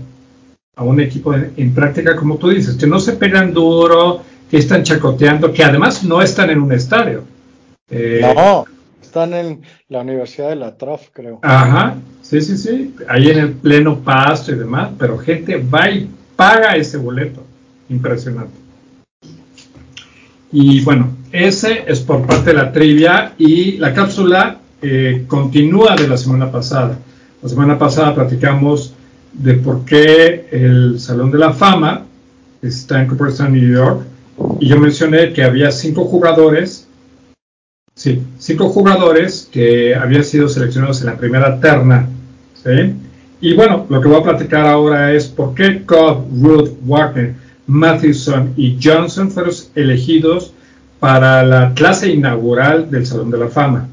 [0.77, 4.59] a un equipo en, en práctica, como tú dices, que no se pegan duro, que
[4.59, 7.25] están chacoteando, que además no están en un estadio.
[7.89, 8.67] Eh, no,
[9.01, 11.39] están en la Universidad de la Trof, creo.
[11.41, 16.07] Ajá, sí, sí, sí, ahí en el pleno pasto y demás, pero gente va y
[16.37, 17.43] paga ese boleto.
[17.89, 18.53] Impresionante.
[20.53, 26.09] Y bueno, ese es por parte de la trivia y la cápsula eh, continúa de
[26.09, 26.99] la semana pasada.
[27.43, 28.93] La semana pasada platicamos
[29.33, 32.05] de por qué el Salón de la Fama
[32.61, 34.12] está en Cooperstown, New York,
[34.61, 36.89] y yo mencioné que había cinco jugadores,
[37.95, 42.09] sí, cinco jugadores que habían sido seleccionados en la primera terna,
[42.55, 42.95] ¿sí?
[43.41, 47.35] Y bueno, lo que voy a platicar ahora es por qué Cobb, Ruth, Wagner,
[47.67, 50.53] Mathewson y Johnson fueron elegidos
[51.01, 53.89] para la clase inaugural del Salón de la Fama.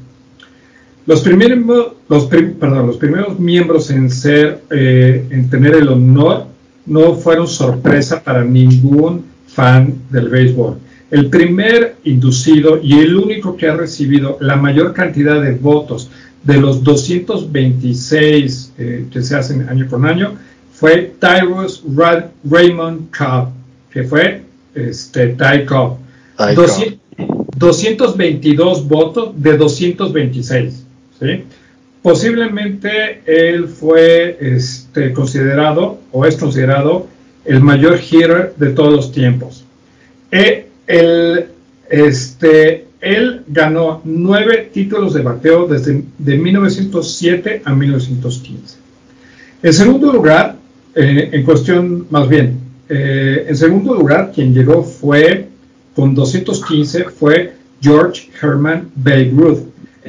[1.06, 6.46] Los primeros, los, perdón, los primeros miembros en ser, eh, en tener el honor,
[6.86, 9.29] no fueron sorpresa para ningún
[9.60, 10.78] fan del béisbol.
[11.10, 16.10] El primer inducido y el único que ha recibido la mayor cantidad de votos
[16.44, 20.32] de los 226 eh, que se hacen año con año
[20.72, 21.82] fue Tyrus
[22.42, 23.50] Raymond Cobb,
[23.92, 24.44] que fue
[24.74, 25.98] este, Ty Cobb.
[27.58, 30.86] 222 votos de 226.
[32.00, 37.08] Posiblemente él fue este, considerado o es considerado
[37.44, 39.64] el mayor hitter de todos los tiempos.
[40.30, 40.66] E,
[41.88, 48.76] este, él ganó nueve títulos de bateo desde de 1907 a 1915.
[49.62, 50.56] En segundo lugar,
[50.94, 55.48] eh, en cuestión más bien, eh, en segundo lugar, quien llegó fue
[55.94, 59.58] con 215 fue George Herman Babe Ruth,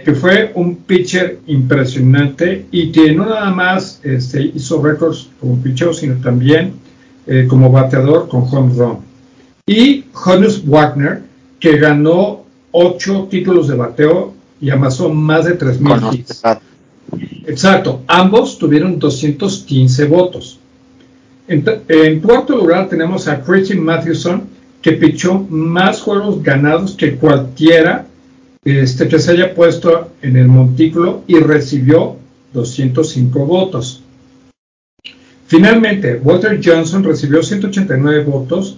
[0.03, 5.93] que fue un pitcher impresionante y que no nada más este, hizo récords como pitcher,
[5.93, 6.73] sino también
[7.27, 8.97] eh, como bateador con home run.
[9.65, 11.21] Y Honus Wagner,
[11.59, 16.43] que ganó ocho títulos de bateo y amasó más de 3.000 hits.
[17.45, 20.59] Exacto, ambos tuvieron 215 votos.
[21.47, 24.43] En, cuarto lugar tenemos a Christian Mathewson,
[24.81, 28.05] que pichó más juegos ganados que cualquiera
[28.63, 32.15] este, que se haya puesto en el montículo y recibió
[32.53, 34.00] 205 votos.
[35.51, 38.77] Finalmente, Walter Johnson recibió 189 votos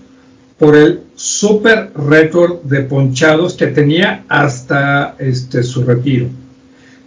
[0.58, 6.30] por el super récord de ponchados que tenía hasta este, su retiro.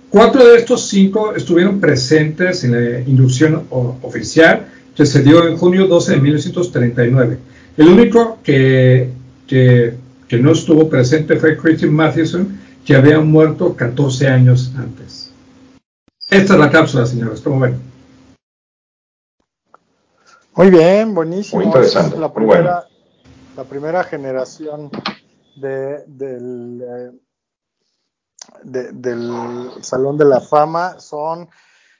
[0.08, 3.64] Cuatro de estos cinco estuvieron presentes en la inducción
[4.02, 7.38] oficial que se dio en junio 12 de 1939.
[7.76, 9.08] El único que,
[9.48, 9.94] que,
[10.38, 15.32] no estuvo presente fue Christian Matheson, que había muerto 14 años antes.
[16.30, 17.40] Esta es la cápsula, señores.
[17.40, 17.95] ¿Cómo ven?
[20.56, 21.58] Muy bien, buenísimo.
[21.58, 22.16] Muy interesante.
[22.16, 22.88] la, primera,
[23.54, 24.90] la primera generación
[25.54, 27.10] de, del, eh,
[28.64, 31.50] del Salón de la Fama son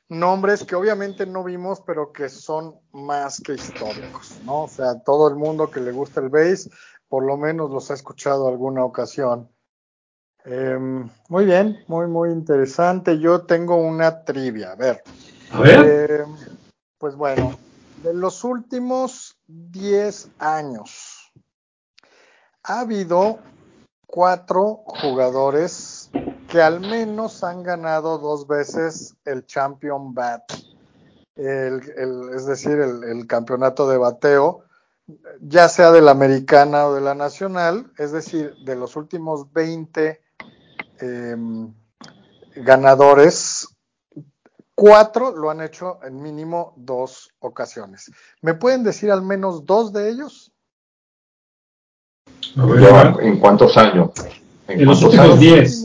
[0.08, 4.62] nombres que obviamente no vimos, pero que son más que históricos, ¿no?
[4.62, 6.70] O sea, todo el mundo que le gusta el bass,
[7.08, 9.50] por lo menos los ha escuchado alguna ocasión.
[10.46, 13.18] Em, muy bien, muy, muy interesante.
[13.18, 14.72] Yo tengo una trivia.
[14.72, 15.02] A ver.
[15.50, 16.20] A ver.
[16.22, 16.36] Em,
[16.98, 17.54] pues bueno,
[18.06, 21.32] de los últimos 10 años,
[22.62, 23.40] ha habido
[24.06, 26.08] cuatro jugadores
[26.48, 30.52] que al menos han ganado dos veces el Champion Bat,
[31.34, 34.62] es decir, el, campeonato de bateo,
[35.40, 40.20] ya sea de la americana o de la nacional, es decir, de los últimos 20
[41.00, 41.74] em,
[42.54, 43.75] ganadores,
[44.76, 48.12] cuatro lo han hecho en mínimo dos ocasiones.
[48.42, 50.52] ¿Me pueden decir al menos dos de ellos?
[52.54, 54.10] ¿En cuántos años?
[54.68, 55.82] En, los últimos 10.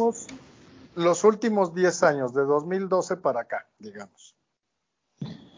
[0.95, 4.35] Los últimos 10 años, de 2012 para acá, digamos.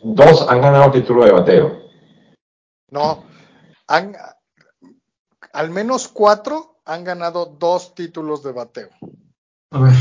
[0.04, 1.82] Dos han ganado título de bateo.
[2.92, 3.24] No,
[3.88, 4.16] han,
[5.54, 8.90] al menos cuatro han ganado dos títulos de bateo.
[9.72, 9.94] A ver.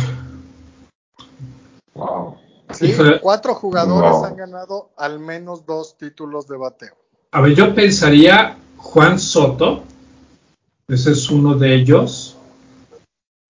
[1.94, 2.31] Wow.
[2.72, 6.94] Sí, cuatro jugadores han ganado al menos dos títulos de bateo.
[7.32, 9.84] A ver, yo pensaría Juan Soto,
[10.88, 12.36] ese es uno de ellos.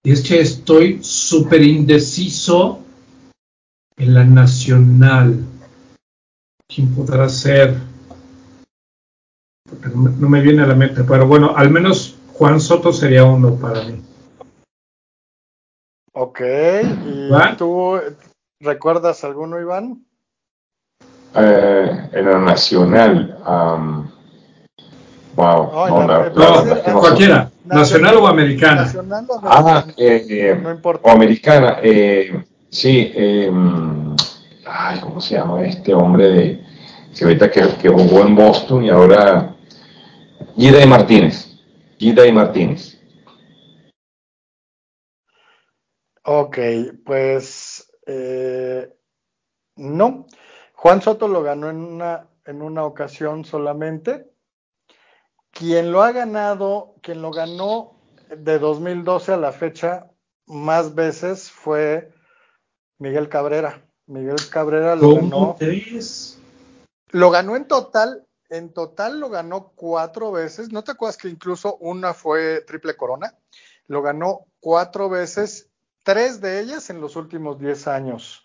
[0.04, 2.80] Y es que estoy súper indeciso
[3.96, 5.44] en la nacional.
[6.68, 7.76] ¿Quién podrá ser?
[9.94, 13.84] no, me viene a la mente, pero bueno, al menos Juan Soto sería uno para
[13.84, 14.02] mí.
[16.14, 17.98] Ok, ¿y tú
[18.62, 20.04] recuerdas alguno, Iván?
[21.34, 23.38] Eh, en la nacional.
[25.34, 28.82] wow, no, cualquiera, nacional, o americana.
[28.82, 29.68] Nacional o americana.
[29.68, 31.08] Ah, eh, no importa.
[31.08, 33.12] O americana, eh, sí.
[33.14, 34.14] Em,
[34.66, 36.64] ay, ¿cómo se llama este hombre de
[37.16, 39.52] que ahorita que, que jugó en Boston y ahora
[40.56, 41.58] Gida y Martínez.
[41.98, 42.98] Gida y Martínez.
[46.24, 46.58] Ok,
[47.04, 48.94] pues eh,
[49.76, 50.26] no.
[50.74, 54.30] Juan Soto lo ganó en una, en una ocasión solamente.
[55.50, 57.96] Quien lo ha ganado, quien lo ganó
[58.28, 60.10] de 2012 a la fecha
[60.46, 62.12] más veces fue
[62.98, 63.82] Miguel Cabrera.
[64.06, 65.56] Miguel Cabrera lo ganó.
[67.10, 70.70] Lo ganó en total en total lo ganó cuatro veces.
[70.72, 73.34] ¿No te acuerdas que incluso una fue triple corona?
[73.86, 75.70] Lo ganó cuatro veces,
[76.02, 78.44] tres de ellas en los últimos diez años.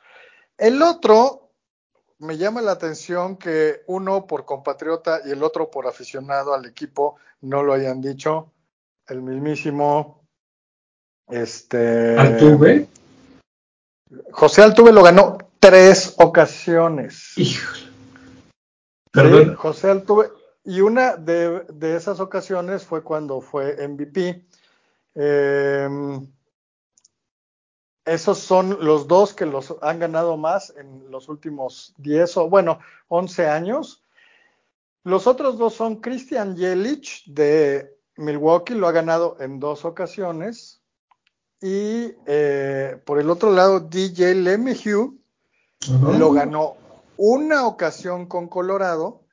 [0.57, 1.51] El otro,
[2.19, 7.17] me llama la atención que uno por compatriota y el otro por aficionado al equipo
[7.41, 8.51] no lo hayan dicho.
[9.07, 10.23] El mismísimo.
[11.27, 12.17] Este.
[12.17, 12.87] Altuve.
[14.31, 17.37] José Altuve lo ganó tres ocasiones.
[17.37, 17.87] Híjole.
[19.13, 20.31] Sí, José Altuve.
[20.63, 21.65] Y una de,
[21.95, 24.45] esas ocasiones fue cuando fue MVP.
[25.15, 26.27] Em,
[28.07, 32.79] esos son los dos que los han ganado más en los últimos 10 o, bueno,
[33.09, 34.03] 11 años.
[35.03, 40.81] Los otros dos son Christian Yelich de Milwaukee, lo ha ganado en dos ocasiones.
[41.61, 45.19] Y eh, por el otro lado, DJ LeMahieu
[46.17, 46.75] lo ganó
[47.17, 49.23] una ocasión con Colorado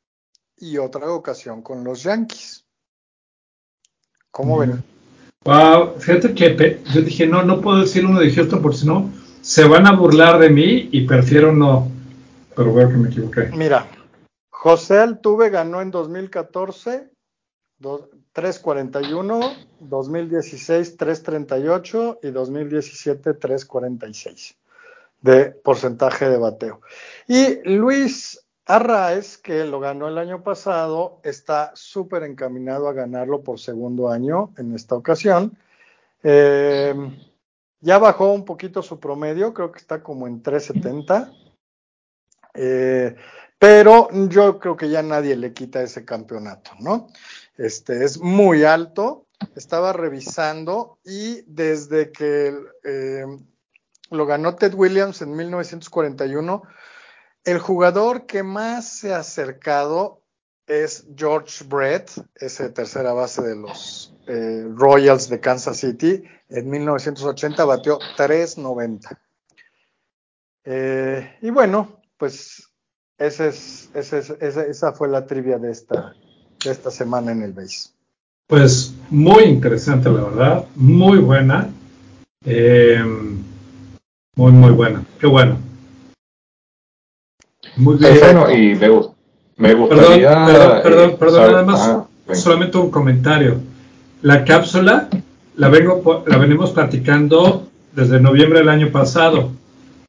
[0.57, 2.67] y otra ocasión con los Yankees.
[4.31, 4.83] ¿Cómo ven?
[5.45, 9.11] Wow, fíjate que yo dije, no, no puedo decir uno de Houston porque si no
[9.43, 11.91] se van a burlar de mí y prefiero no.
[12.57, 13.51] Pero veo que me equivoqué.
[13.55, 13.87] Mira,
[14.49, 17.11] José Altuve ganó en 2014
[18.33, 19.41] 341,
[19.81, 24.57] 2016 338 y 2017 346
[25.21, 26.81] de porcentaje de bateo.
[27.29, 33.61] Y Luis Arraez, que lo ganó el año pasado, está súper encaminado a ganarlo por
[33.61, 35.57] segundo año en esta ocasión.
[36.23, 36.95] Eh,
[37.81, 41.31] ya bajó un poquito su promedio, creo que está como en 370.
[42.55, 43.15] Eh,
[43.59, 47.09] pero yo creo que ya nadie le quita ese campeonato, ¿no?
[47.57, 49.27] Este es muy alto.
[49.55, 53.27] Estaba revisando y desde que eh,
[54.11, 56.63] lo ganó Ted Williams en 1941.
[57.45, 60.23] El jugador que más se ha acercado
[60.67, 66.25] es George Brett, ese tercera base de los eh, Royals de Kansas City.
[66.49, 69.19] En 1980 batió 3.90.
[70.65, 72.71] Eh, y bueno, pues
[73.19, 76.15] ese es, esa fue la trivia de esta,
[76.65, 77.91] de esta semana en el base.
[78.47, 81.71] Pues muy interesante, la verdad, muy buena.
[82.47, 83.03] Eh,
[84.37, 85.05] muy, muy buena.
[85.19, 85.64] Qué bueno.
[87.77, 88.19] Muy bien.
[88.21, 88.89] bueno, y me,
[89.57, 90.47] me gustaría.
[90.47, 92.39] Perdón, perdón, perdón, nada más.
[92.39, 93.59] solamente un comentario.
[94.23, 95.09] La cápsula
[95.57, 99.51] la, vengo, la venimos platicando desde noviembre del año pasado.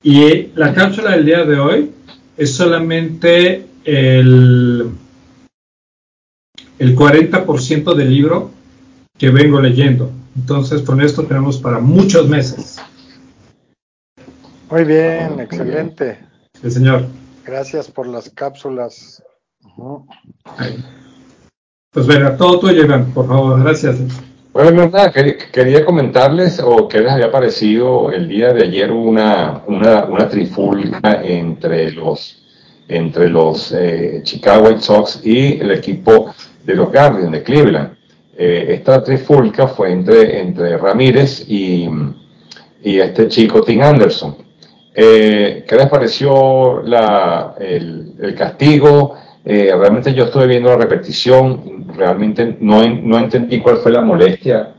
[0.02, 1.92] Y la cápsula del día de hoy
[2.38, 4.90] es solamente el,
[6.80, 8.52] el 40% del libro
[9.18, 10.12] que vengo leyendo.
[10.36, 12.78] Entonces, con esto tenemos para muchos meses.
[14.70, 16.20] Muy bien, excelente.
[16.62, 17.06] Sí, señor.
[17.46, 19.24] Gracias por las cápsulas.
[21.92, 24.00] Pues venga, todo tuyo, Iván, por favor, gracias.
[24.52, 30.06] Bueno, nada, quería comentarles o que les había parecido el día de ayer una, una,
[30.06, 32.44] una trifulca entre los,
[32.88, 37.98] entre los eh, Chicago White Sox y el equipo de los Guardians de Cleveland.
[38.38, 41.88] Eh, esta trifulca fue entre, entre Ramírez y,
[42.84, 44.45] y este chico Tim Anderson.
[44.98, 49.16] Eh, ¿Qué les pareció el, castigo?
[49.44, 54.76] Eh, realmente yo estuve viendo la repetición, realmente no, no entendí cuál fue la molestia.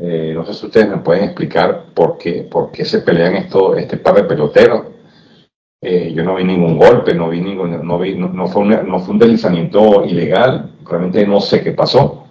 [0.00, 3.76] Eh, no sé si ustedes me pueden explicar por qué, por qué se pelean esto,
[3.76, 4.86] este par de peloteros.
[5.80, 9.14] Eh, yo no vi ningún golpe, no vi ningún, no, vi, no, fue no fue
[9.14, 12.24] un deslizamiento ilegal, realmente no sé qué pasó.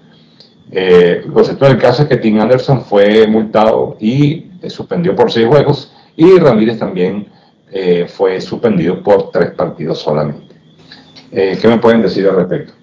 [0.72, 5.48] Eh, lo cierto del caso es que Tim Anderson fue multado y suspendió por seis
[5.48, 7.32] juegos y Ramírez también
[7.72, 10.56] eh, fue suspendido por tres partidos solamente.
[11.32, 12.74] Eh, ¿Qué me pueden decir al respecto?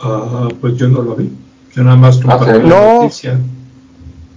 [0.00, 1.36] Uh, pues yo no lo vi.
[1.74, 3.38] Yo nada más compartí ah, la noticia.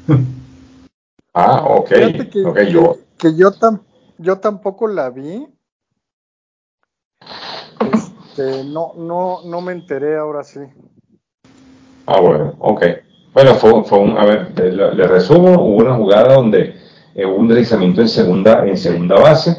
[1.34, 1.90] ah, ok.
[1.90, 3.84] Que, okay yo, que yo, tam,
[4.18, 5.48] yo tampoco la vi.
[7.94, 10.62] Este, no, no, no me enteré ahora sí.
[12.08, 12.84] Ah, bueno, ok.
[13.34, 16.76] Bueno, fue, fue a ver, le, resumo, hubo una jugada donde
[17.16, 19.58] eh, hubo un deslizamiento en segunda, en segunda base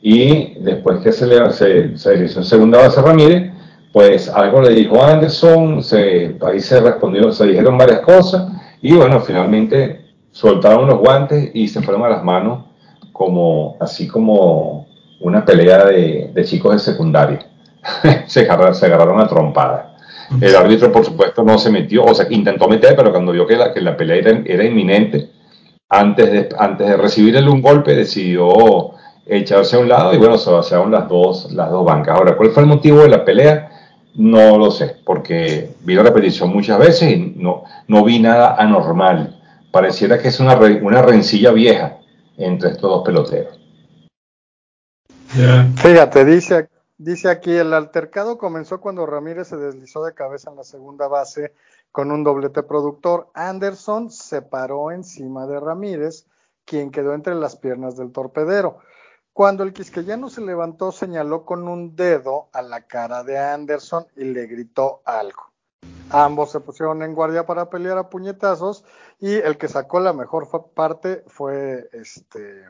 [0.00, 3.52] y después que se le se, deslizó en segunda base Ramírez,
[3.92, 9.20] pues algo le dijo Anderson, se, ahí se respondió, se dijeron varias cosas y bueno,
[9.20, 12.64] finalmente soltaron los guantes y se fueron a las manos
[13.12, 14.86] como, así como
[15.20, 17.40] una pelea de, de chicos de secundaria.
[18.26, 19.90] se, agarraron, se agarraron a trompadas.
[20.40, 23.56] El árbitro, por supuesto, no se metió, o sea, intentó meter, pero cuando vio que
[23.56, 25.30] la, que la pelea era, inminente,
[25.88, 28.92] antes de, antes de recibirle un golpe, decidió
[29.26, 32.16] echarse a un lado y bueno, se vaciaron las dos, las dos bancas.
[32.16, 33.70] Ahora, ¿cuál fue el motivo de la pelea?
[34.14, 39.40] No lo sé, porque vi la repetición muchas veces y no, no vi nada anormal.
[39.70, 41.98] Pareciera que es una, una rencilla vieja
[42.36, 43.58] entre estos dos peloteros.
[45.76, 46.68] Fíjate, dice
[47.02, 51.54] Dice aquí, el altercado comenzó cuando Ramírez se deslizó de cabeza en la segunda base
[51.90, 53.30] con un doblete productor.
[53.32, 56.26] Anderson se paró encima de Ramírez,
[56.66, 58.80] quien quedó entre las piernas del torpedero.
[59.32, 64.24] Cuando el quisqueyano se levantó, señaló con un dedo a la cara de Anderson y
[64.24, 65.52] le gritó algo.
[66.10, 68.84] Ambos se pusieron en guardia para pelear a puñetazos
[69.18, 72.66] y el que sacó la mejor parte fue este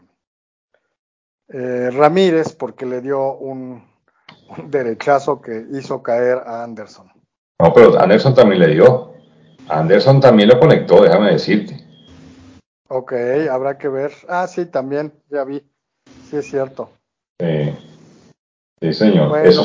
[1.49, 3.90] eh, Ramírez porque le dio un,
[4.57, 7.11] un derechazo que hizo caer a Anderson.
[7.59, 9.13] No, pero Anderson también le dio.
[9.69, 11.77] Anderson también lo conectó, déjame decirte.
[12.89, 13.13] Ok,
[13.51, 14.13] habrá que ver.
[14.29, 15.63] Ah, sí, también, ya vi.
[16.29, 16.91] Sí, es cierto.
[17.39, 17.73] Sí,
[18.81, 19.39] sí señor.
[19.47, 19.65] Eso,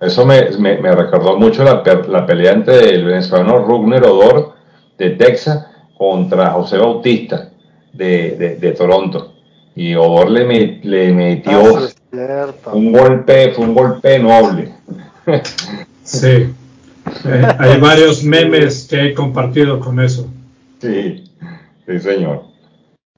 [0.00, 4.54] eso me, me, recordó mucho la, la, pelea entre el venezolano Rugner Odor
[4.96, 5.66] de Texas
[5.98, 7.50] contra José Bautista
[7.92, 9.31] de, de Toronto
[9.74, 14.72] y Odor le, le metió ah, un golpe, fue un golpe noble.
[16.02, 16.52] sí,
[17.24, 20.28] eh, hay varios memes que he compartido con eso.
[20.80, 21.24] Sí,
[21.86, 22.44] sí señor,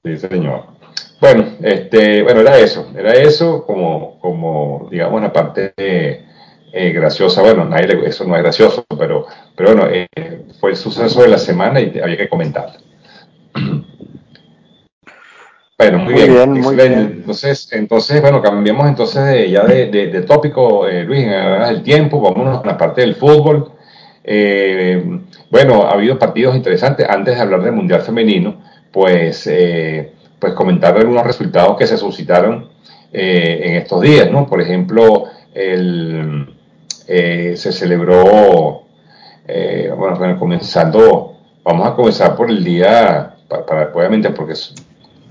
[0.03, 0.75] sí señor.
[1.19, 7.65] Bueno, este, bueno, era eso, era eso como, como digamos, la parte eh, graciosa, bueno,
[7.65, 10.07] nadie, eso no es gracioso, pero, pero bueno, eh,
[10.59, 12.79] fue el suceso de la semana y había que comentarlo.
[15.77, 16.93] Bueno, muy, bien, muy bien.
[16.93, 22.21] Entonces, entonces, bueno, cambiamos entonces de, ya de, de, tópico, eh, Luis, en el tiempo,
[22.21, 23.73] vámonos a la parte del fútbol.
[24.23, 25.03] Eh,
[25.49, 27.05] bueno, ha habido partidos interesantes.
[27.09, 32.69] Antes de hablar del Mundial Femenino, pues, eh, pues comentar algunos resultados que se suscitaron
[33.11, 34.47] en estos días, ¿no?
[34.47, 36.55] Por ejemplo, el,
[37.05, 38.83] se celebró,
[39.97, 41.33] bueno, comenzando,
[41.63, 44.55] vamos a comenzar por el día, para, para obviamente, porque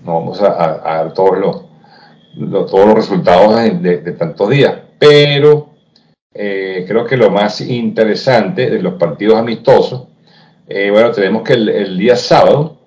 [0.05, 0.49] no vamos a,
[0.85, 5.71] dar todos los, todos los resultados de, tantos días, pero
[6.33, 10.05] eh, creo que lo más interesante de los partidos amistosos,
[10.69, 12.79] eh, bueno, tenemos que el, día sábado,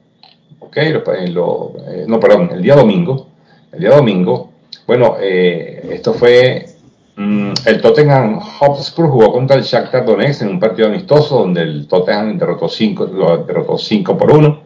[0.59, 3.28] ok, eh, no, perdón, el día domingo,
[3.72, 4.51] el día domingo,
[4.86, 6.78] bueno, esto fue
[7.20, 11.88] Mm, el Tottenham Hotspur jugó contra el Shakhtar Donetsk en un partido amistoso donde el
[11.88, 13.07] Tottenham derrotó 5
[13.47, 14.61] derrotó cinco por 1,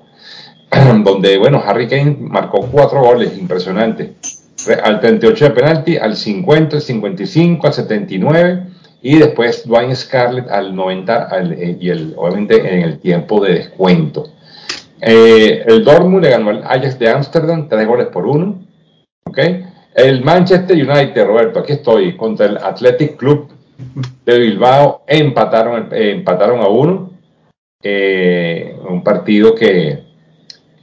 [1.03, 4.13] donde, bueno, Harry Kane marcó cuatro goles, impresionante.
[4.83, 8.63] Al 38 de penalti, al 50, al 55, al 79
[9.01, 14.29] y después Dwayne Scarlett al 90 eh, y el, obviamente en el tiempo de descuento.
[15.01, 18.61] Eh, el Dortmund le ganó al Ajax de Ámsterdam, tres goles por uno.
[19.25, 19.65] ¿okay?
[19.95, 23.49] El Manchester United, Roberto, aquí estoy, contra el Athletic Club
[24.23, 27.09] de Bilbao, empataron, eh, empataron a uno.
[27.83, 30.10] un partido que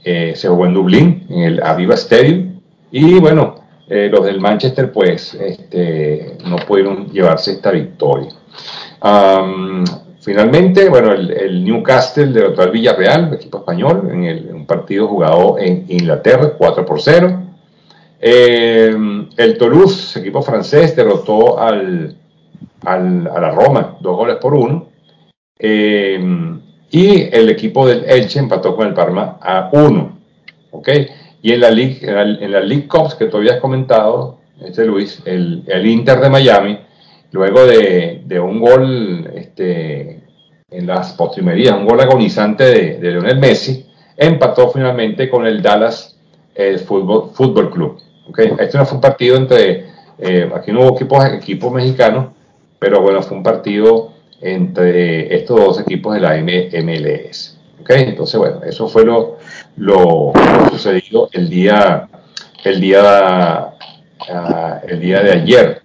[0.03, 2.59] se jugó en Dublín, en el Aviva Stadium.
[2.91, 3.55] Y bueno,
[3.87, 8.29] los del Manchester pues este, no pudieron llevarse esta victoria.
[10.21, 16.53] Finalmente, bueno, el, Newcastle derrotó al Villarreal, equipo español, en, un partido jugado en Inglaterra,
[16.57, 17.43] 4 por 0.
[18.19, 18.95] Eh,
[19.37, 22.17] el Toulouse, equipo francés, derrotó al,
[22.85, 24.89] a la Roma, dos goles por uno.
[25.57, 26.58] Eh,
[26.91, 30.19] y el equipo del Elche empató con el Parma a 1.
[30.71, 30.89] ¿ok?
[31.41, 35.63] Y en la League, en la, League Cups que tú habías comentado, este Luis, el,
[35.67, 36.79] el Inter de Miami
[37.31, 40.23] luego de, un gol este,
[40.69, 43.85] en las postrimerías, un gol agonizante de, de Lionel Messi,
[44.17, 46.17] empató finalmente con el Dallas
[46.55, 47.99] eh, Fútbol, Club.
[48.27, 48.51] ¿okay?
[48.59, 49.85] Este no fue un partido entre,
[50.17, 52.27] eh, aquí no hubo equipos, equipos mexicanos,
[52.79, 57.57] pero bueno, fue un partido entre estos dos equipos de la MLS.
[57.81, 58.03] ¿okay?
[58.03, 59.37] Entonces, bueno, eso fue lo,
[59.77, 60.33] lo,
[60.71, 62.07] sucedido el día,
[62.63, 63.73] el día,
[64.29, 65.81] ah, el día de ayer.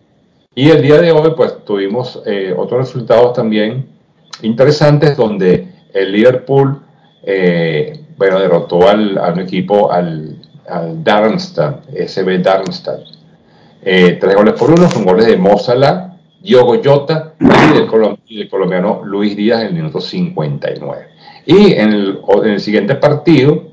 [0.55, 3.89] Y el día de hoy, pues tuvimos eh, otros resultados también
[4.43, 6.81] interesantes donde el Liverpool,
[7.23, 10.37] eh, bueno, derrotó al, a equipo, al,
[10.69, 13.01] al Darmstadt, SB Darmstadt.
[13.83, 16.14] Eh, tres goles por uno, son goles de Mozala,
[16.45, 21.07] Diogo Jota y del, colombiano Luis Díaz en el minuto 59.
[21.47, 23.71] Y en el, en el siguiente partido,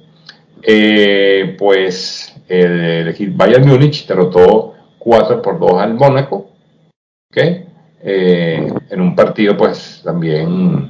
[1.57, 6.51] pues el, Bayern Múnich derrotó 4 por 2 al Mónaco
[8.03, 10.89] eh, en un partido pues también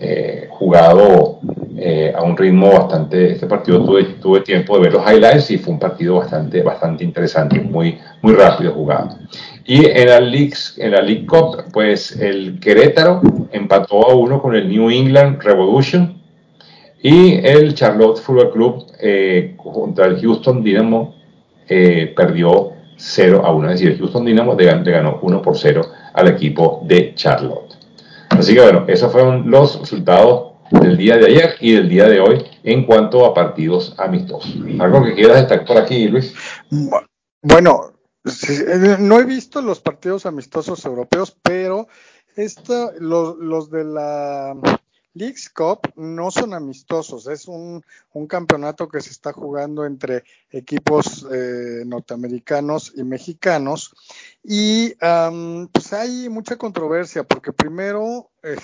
[0.00, 1.40] eh, jugado
[1.76, 5.58] eh, a un ritmo bastante, este partido tuve, tuve tiempo de ver los highlights y
[5.58, 9.18] fue un partido bastante, bastante interesante, muy, muy rápido jugado.
[9.64, 13.20] Y en la, League, en la League Cup, pues el Querétaro
[13.50, 16.22] empató a uno con el New England Revolution
[17.02, 21.14] y el Charlotte Football Club contra el Houston Dynamo
[21.66, 23.70] perdió 0 a 1.
[23.70, 25.82] Es decir, el Houston Dynamo le ganó 1 por 0
[26.14, 27.67] al equipo de Charlotte.
[28.38, 32.20] Así que bueno, esos fueron los resultados del día de ayer y del día de
[32.20, 34.54] hoy en cuanto a partidos amistosos.
[34.78, 36.34] ¿Algo que quieras destacar por aquí, Luis?
[37.42, 37.92] Bueno,
[39.00, 41.88] no he visto los partidos amistosos europeos, pero
[42.36, 44.54] esta, los, de la
[45.14, 47.82] Leagues Cup no son amistosos, es un,
[48.28, 53.94] campeonato que se está jugando entre equipos eh, norteamericanos y mexicanos
[54.50, 54.94] y
[55.72, 58.56] pues hay mucha controversia porque primero eh,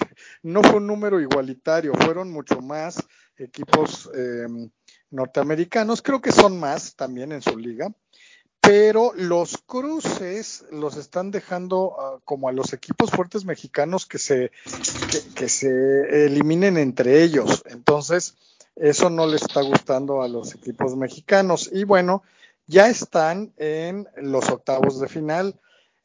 [0.43, 2.97] no fue un número igualitario, fueron mucho más
[3.37, 4.71] equipos em,
[5.11, 7.93] norteamericanos, creo que son más también en su liga
[8.65, 14.53] pero los cruces los están dejando ah, como a los equipos fuertes mexicanos que se,
[15.35, 17.63] que, se eliminen entre ellos.
[17.67, 18.37] Entonces,
[18.75, 21.69] eso no le está gustando a los equipos mexicanos.
[21.71, 22.23] Y bueno,
[22.67, 25.61] ya están en los octavos de final.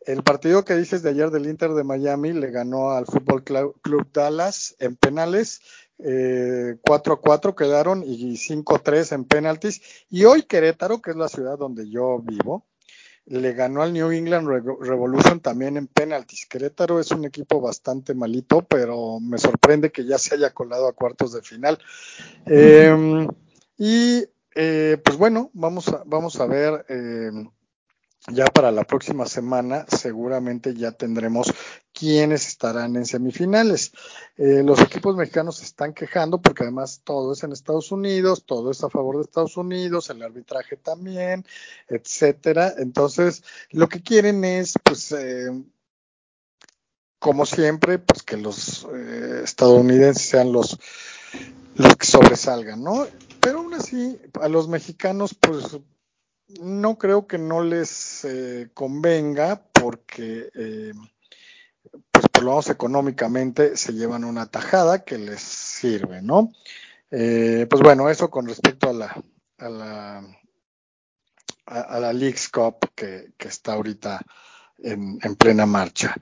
[0.10, 4.12] El partido que dices de ayer del Inter de Miami le ganó al Fútbol Club
[4.12, 5.62] Dallas en penales
[6.00, 9.84] eh, 4 a 4 quedaron y 5 a 3 en penaltis.
[10.10, 12.66] Y hoy Querétaro, que es la ciudad donde yo vivo,
[13.28, 14.48] le ganó al New England
[14.82, 16.48] Revolution también en penaltis.
[16.48, 20.94] Querétaro es un equipo bastante malito, pero me sorprende que ya se haya colado a
[20.94, 21.78] cuartos de final.
[22.48, 23.28] Em,
[23.78, 26.84] y eh, pues bueno, vamos a, vamos a ver.
[28.28, 31.54] Ya para la próxima semana seguramente ya tendremos
[31.94, 33.92] quiénes estarán en semifinales.
[34.38, 38.72] Eh, los equipos mexicanos se están quejando porque además todo es en Estados Unidos, todo
[38.72, 41.46] es a favor de Estados Unidos, el arbitraje también,
[41.88, 42.74] etcétera.
[42.78, 45.50] Entonces, lo que quieren es, pues, eh,
[47.20, 50.78] como siempre, pues que los eh, estadounidenses sean los,
[51.76, 53.08] los que sobresalgan, ¿no?
[53.40, 55.80] Pero aún así, a los mexicanos, pues
[56.60, 60.94] no creo que no les eh, convenga porque, eh,
[62.12, 66.52] pues por lo menos económicamente, se llevan una tajada que les sirve, ¿no?
[67.12, 69.24] Eh, pues bueno, eso con respecto a la,
[69.58, 70.24] a la,
[71.66, 74.22] a, la League's Cup que, está ahorita
[74.84, 76.16] en, plena marcha.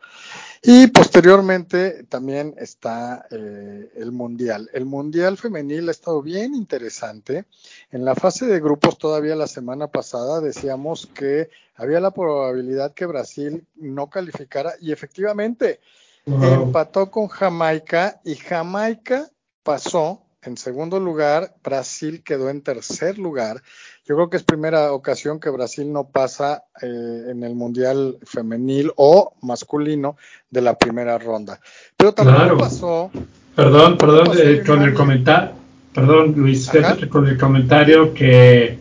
[0.62, 4.70] Y posteriormente también está eh, el Mundial.
[4.74, 7.45] El Mundial femenil ha estado bien interesante.
[7.91, 13.05] En la fase de grupos todavía la semana pasada decíamos que había la probabilidad que
[13.05, 15.80] Brasil no calificara y efectivamente
[16.26, 19.30] empató con Jamaica y Jamaica
[19.64, 23.62] pasó en segundo lugar, Brasil quedó en tercer lugar.
[24.08, 28.91] Yo creo que es primera ocasión que Brasil no pasa eh, en el Mundial femenil
[28.95, 30.16] o masculino
[30.49, 31.60] de la primera ronda.
[31.97, 33.12] Pero también pasó.
[33.55, 35.51] Perdón, perdón, eh, con el comentario.
[35.93, 36.70] Perdón, Luis,
[37.10, 38.80] con el comentario que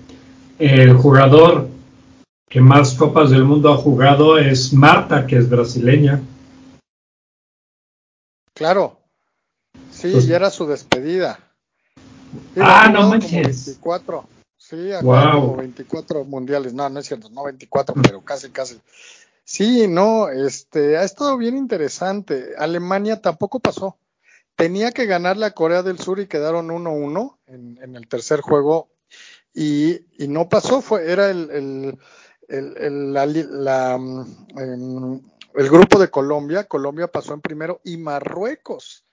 [0.58, 1.68] el jugador
[2.48, 6.20] que más Copas del Mundo ha jugado es Marta, que es brasileña.
[8.54, 9.00] Claro,
[9.90, 11.40] sí, pues, y era su despedida
[12.60, 13.66] ah, no manches.
[13.66, 14.24] 24.
[14.68, 16.74] Sí, como 24 mundiales.
[16.74, 18.02] No, no es cierto, no 24, mm.
[18.02, 18.80] pero casi, casi.
[19.44, 22.54] Sí, no, este, ha estado bien interesante.
[22.58, 23.96] Alemania tampoco pasó.
[24.56, 28.88] Tenía que ganarle a Corea del Sur y quedaron 1-1 en, en, el tercer juego
[29.54, 30.80] y, y, no pasó.
[30.80, 31.48] Fue, era el,
[32.48, 35.20] el, el, la, la, em,
[35.54, 36.64] el grupo de Colombia.
[36.64, 39.04] Colombia pasó en primero y Marruecos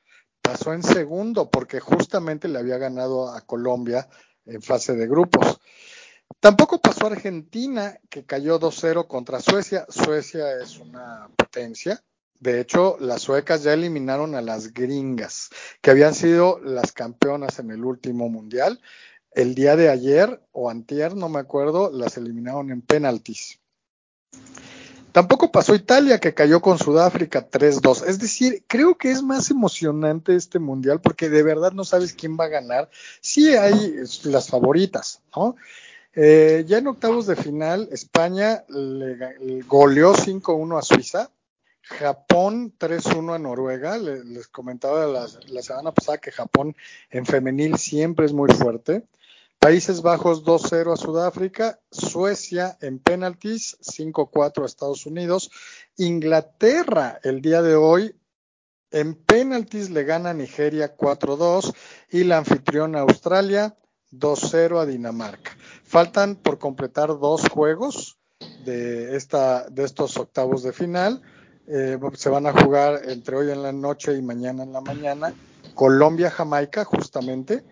[0.41, 4.09] pasó en segundo porque justamente le había ganado a Colombia
[4.45, 5.59] en fase de grupos.
[6.39, 9.85] Tampoco pasó Argentina, que cayó 2-0 contra Suecia.
[9.89, 12.03] Suecia es una potencia.
[12.39, 15.49] De hecho, las suecas ya eliminaron a las gringas,
[15.81, 18.81] que habían sido las campeonas en el último mundial.
[19.31, 23.61] El día de ayer o antier, no me acuerdo, las eliminaron en penaltis.
[25.13, 28.05] Tampoco pasó Italia, que cayó con Sudáfrica 3-2.
[28.07, 32.35] Es decir, creo que es más emocionante este mundial porque de verdad no sabes quién
[32.35, 32.89] va a ganar.
[33.21, 35.55] Sí hay las favoritas, ¿no?
[36.15, 41.29] Eh, ya en octavos de final, España le, goleó 5-1 a Suiza.
[41.83, 43.99] Japón 3-1 a Noruega.
[43.99, 46.75] Les, comentaba la semana pasada que Japón
[47.11, 49.03] en femenil siempre es muy fuerte.
[49.63, 55.51] Países Bajos 2-0 a Sudáfrica, Suecia en penaltis 5-4 a Estados Unidos,
[55.95, 58.13] Inglaterra el día de hoy
[58.91, 61.73] en penaltis le gana a Nigeria 4-2
[62.11, 63.77] y la anfitriona Australia
[64.11, 65.51] 2-0 a Dinamarca.
[65.85, 68.17] Faltan por completar dos juegos
[68.65, 71.21] de, esta, de estos octavos de final.
[71.67, 75.33] Eh, se van a jugar entre hoy en la noche y mañana en la mañana.
[75.73, 77.63] Colombia-Jamaica, justamente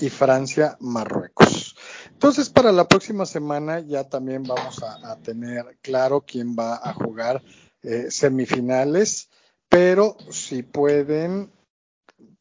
[0.00, 1.76] y Francia-Marruecos.
[2.10, 7.42] Entonces, para la próxima semana ya también vamos a, tener claro quién va a jugar
[7.82, 9.30] eh, semifinales,
[9.68, 11.52] pero si pueden,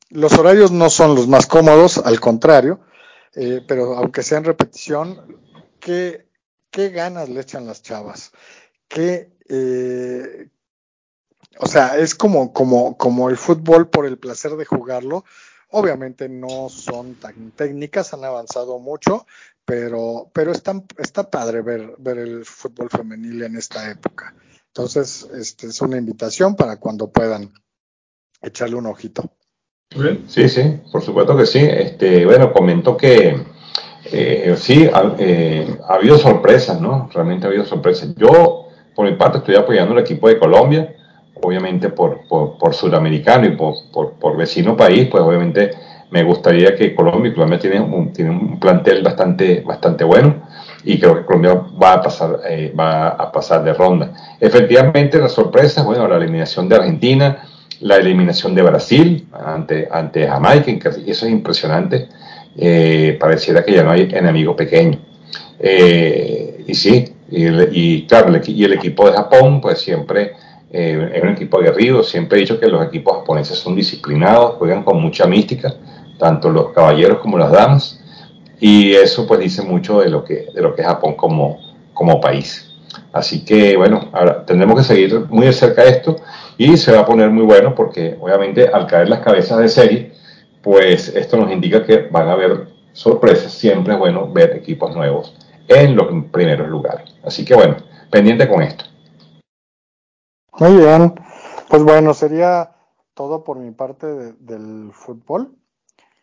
[0.09, 2.79] los horarios no son los más cómodos, al contrario,
[3.35, 5.41] eh, pero aunque sea en repetición,
[5.79, 6.27] ¿qué,
[6.71, 8.31] qué ganas le echan las chavas?
[8.87, 10.49] ¿Qué, eh,
[11.59, 15.23] o sea, es como, como, como el fútbol por el placer de jugarlo,
[15.71, 19.25] Obviamente no son tan técnicas, han avanzado mucho,
[19.65, 24.33] pero, pero están, está padre ver, ver el fútbol femenil en esta época.
[24.67, 27.51] Entonces, este es una invitación para cuando puedan
[28.41, 29.29] echarle un ojito.
[30.27, 31.59] Sí, sí, por supuesto que sí.
[31.59, 33.43] Este, bueno, comento que
[34.05, 34.89] eh, sí,
[35.19, 37.09] eh, ha, habido sorpresas, ¿no?
[37.13, 38.13] Realmente ha habido sorpresas.
[38.15, 40.95] Yo, por mi parte, estoy apoyando al equipo de Colombia
[41.41, 43.75] obviamente por, por, sudamericano y por,
[44.19, 45.71] por, vecino país, pues obviamente
[46.11, 50.47] me gustaría que Colombia, Colombia tiene un, tiene un plantel bastante, bastante bueno
[50.83, 54.37] y creo que Colombia va a pasar, eh, va a pasar de ronda.
[54.39, 57.43] Efectivamente, las sorpresas, bueno, la eliminación de Argentina,
[57.81, 62.07] la eliminación de Brasil ante, ante Jamaica, eso es impresionante.
[62.55, 64.99] Eh, pareciera que ya no hay enemigo pequeño.
[65.59, 70.33] Eh, y sí, y, y claro, y el equipo de Japón, pues siempre
[70.71, 72.03] eh, es un equipo aguerrido.
[72.03, 75.73] Siempre he dicho que los equipos japoneses son disciplinados, juegan con mucha mística,
[76.17, 78.03] tanto los caballeros como las damas.
[78.59, 81.59] Y eso pues dice mucho de lo que, de lo que es Japón como,
[81.93, 82.67] como país.
[83.11, 86.17] Así que bueno, ahora tendremos que seguir muy de cerca esto
[86.57, 90.11] y se va a poner muy bueno porque obviamente al caer las cabezas de serie,
[90.61, 93.51] pues esto nos indica que van a haber sorpresas.
[93.51, 95.33] Siempre es bueno ver equipos nuevos
[95.67, 97.15] en los primeros lugares.
[97.23, 97.77] Así que bueno,
[98.09, 98.85] pendiente con esto.
[100.59, 101.13] Muy bien,
[101.69, 102.71] pues bueno, sería
[103.13, 104.07] todo por mi parte
[104.39, 105.51] del fútbol.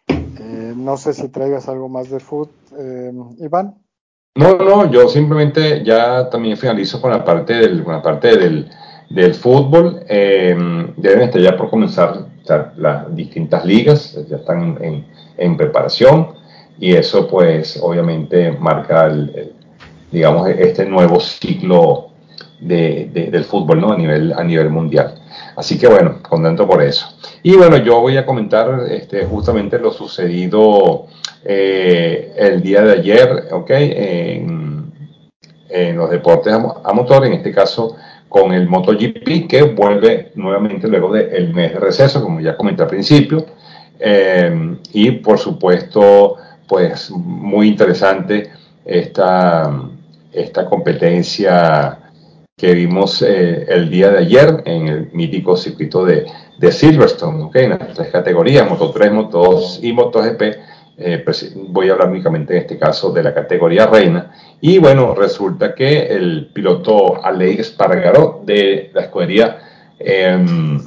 [0.08, 3.76] Eh, no sé si traigas algo más de fútbol, eh, Iván.
[4.34, 8.68] No, no, yo simplemente ya también finalizo con la parte del, con la parte del,
[9.08, 10.04] del fútbol.
[10.08, 10.56] Eh,
[10.96, 12.26] deben estar ya por comenzar
[12.76, 15.06] las distintas ligas, ya están en,
[15.36, 16.34] en, preparación
[16.78, 19.54] y eso pues obviamente marca el,
[20.10, 22.13] digamos este nuevo ciclo
[22.66, 23.92] del fútbol ¿no?
[23.92, 25.14] a, nivel, a nivel mundial.
[25.56, 27.06] Así que bueno, contento por eso.
[27.42, 31.06] Y bueno, yo voy a comentar este, justamente lo sucedido
[31.44, 33.70] eh, el día de ayer, ¿ok?
[33.70, 34.84] En,
[35.96, 37.96] los deportes a, motor, en este caso
[38.28, 42.88] con el MotoGP, que vuelve nuevamente luego del mes de receso, como ya comenté al
[42.88, 43.44] principio.
[43.98, 46.36] Eh, y por supuesto,
[46.68, 48.52] pues muy interesante
[48.84, 49.68] esta,
[50.32, 51.98] esta competencia
[52.56, 56.26] que vimos eh, el día de ayer en el mítico circuito de,
[56.70, 57.64] Silverstone, ¿okay?
[57.64, 60.42] en las tres categorías, Moto 3, Moto 2 y MotoGP.
[60.96, 61.24] Eh,
[61.68, 64.32] voy a hablar únicamente en este caso de la categoría reina.
[64.60, 69.58] Y bueno, resulta que el piloto Alex Espargaró de la escudería
[69.98, 70.80] em,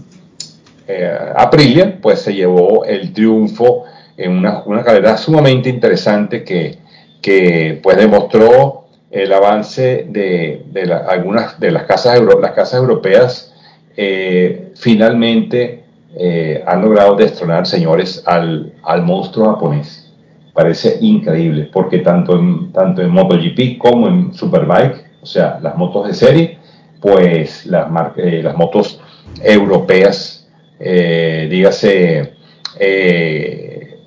[0.87, 3.83] eh, Aprilia, pues se llevó el triunfo
[4.15, 6.79] en una, una carrera sumamente interesante que,
[7.21, 10.65] que pues demostró el avance de,
[11.07, 13.53] algunas de las casas, las casas europeas
[13.95, 15.83] eh, finalmente
[16.15, 20.13] eh, han logrado destronar, señores, al, al, monstruo japonés.
[20.53, 26.07] Parece increíble, porque tanto en, tanto en MotoGP como en Superbike, o sea, las motos
[26.07, 26.59] de serie,
[26.99, 27.87] pues las,
[28.17, 28.99] eh, las motos
[29.41, 30.47] europeas,
[30.79, 32.33] dígase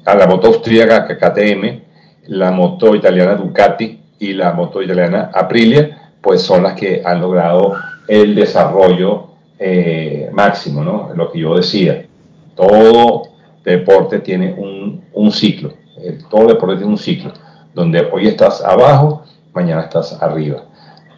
[0.04, 1.80] a la moto austríaca KTM,
[2.28, 7.74] la moto italiana Ducati y la moto italiana Aprilia, pues son las que han logrado
[8.06, 11.10] el desarrollo eh, máximo, ¿no?
[11.16, 12.06] Lo que yo decía,
[12.54, 13.22] todo
[13.64, 17.32] deporte tiene un, un ciclo, eh, todo deporte tiene un ciclo,
[17.74, 20.64] donde hoy estás abajo, mañana estás arriba.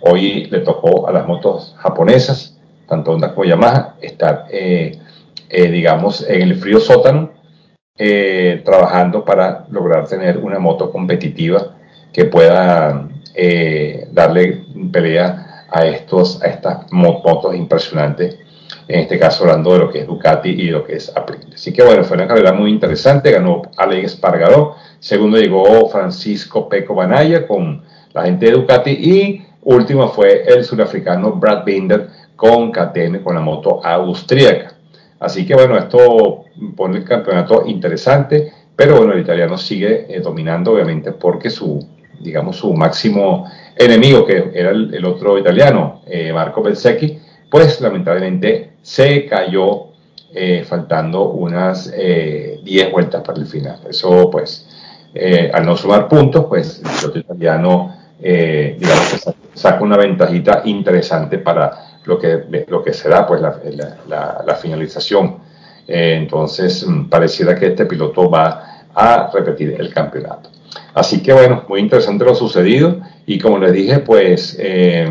[0.00, 2.57] Hoy le tocó a las motos japonesas,
[2.88, 4.98] tanto Honda como Yamaha, estar, eh,
[5.48, 7.30] digamos, en el frío sótano,
[8.64, 11.76] trabajando para lograr tener una moto competitiva
[12.12, 13.08] que pueda
[14.12, 18.38] darle pelea a, estos, a estas motos impresionantes,
[18.88, 21.48] en este caso hablando de lo que es Ducati y lo que es Aprilia.
[21.54, 26.94] Así que bueno, fue una carrera muy interesante, ganó Alex Espargaró, segundo llegó Francisco Peco
[26.94, 27.82] Banaya con
[28.12, 33.40] la gente de Ducati y último fue el surafricano Brad Binder con KTM con la
[33.40, 34.74] moto austríaca.
[35.20, 36.44] Así que bueno, esto
[36.76, 41.86] pone el campeonato interesante, pero bueno, el italiano sigue eh, dominando obviamente porque su,
[42.23, 47.18] digamos, su máximo enemigo, que era el, otro italiano, eh, Marco Bezzecchi,
[47.51, 49.89] pues lamentablemente se cayó
[50.35, 53.81] eh, faltando unas 10 eh, vueltas para el final.
[53.89, 54.68] Eso, pues,
[55.53, 57.97] al no sumar puntos, pues el otro italiano,
[59.55, 63.61] saca una ventajita interesante para lo que, lo que será, pues, la,
[64.09, 65.39] la, la finalización.
[65.87, 70.51] entonces, mm, pareciera que este piloto va a repetir el campeonato.
[70.95, 75.09] Así que bueno, muy interesante lo sucedido y como les dije, pues eh,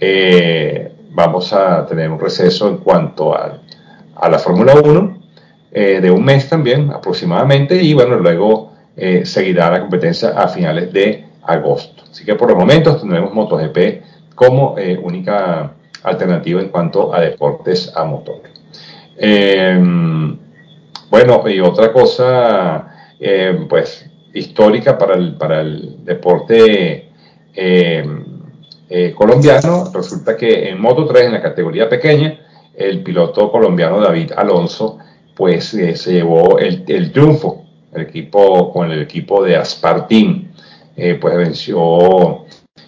[0.00, 3.60] eh, vamos a tener un receso en cuanto a,
[4.28, 5.18] la Fórmula 1
[5.72, 8.70] eh, de un mes también aproximadamente y bueno, luego
[9.22, 12.04] seguirá la competencia a finales de agosto.
[12.10, 15.72] Así que por los momentos tendremos MotoGP como única
[16.02, 18.42] alternativa en cuanto a deportes a motor.
[21.10, 22.88] bueno, y otra cosa,
[23.70, 27.10] pues histórica para el, para el deporte
[27.54, 28.04] eh,
[28.88, 29.90] eh, colombiano.
[29.92, 32.38] Resulta que en Moto 3, en la categoría pequeña,
[32.74, 34.98] el piloto colombiano David Alonso,
[35.34, 40.52] pues eh, se llevó el, el, triunfo el equipo, con el equipo de Aspartin,
[41.20, 42.44] pues venció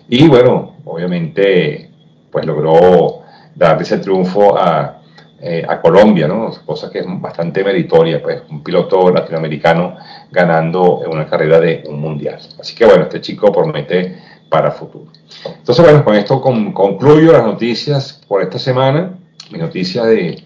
[0.09, 1.90] y bueno, obviamente,
[2.30, 3.22] pues logró
[3.55, 5.01] darle ese triunfo a,
[5.45, 6.53] eh, a Colombia, ¿no?
[6.64, 9.97] Cosa que es bastante meritoria, pues un piloto latinoamericano
[10.30, 12.38] ganando una carrera de un mundial.
[12.61, 14.18] Así que bueno, este chico promete
[14.49, 15.11] para futuro.
[15.45, 19.18] Entonces bueno, con esto concluyo las noticias por esta semana,
[19.51, 20.45] mi noticia de...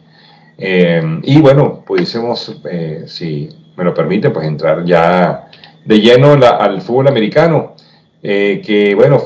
[0.56, 5.50] Eh, y bueno, pudiésemos, eh, si me lo permite, pues entrar ya
[5.84, 7.74] de lleno al fútbol americano,
[8.22, 9.22] que bueno,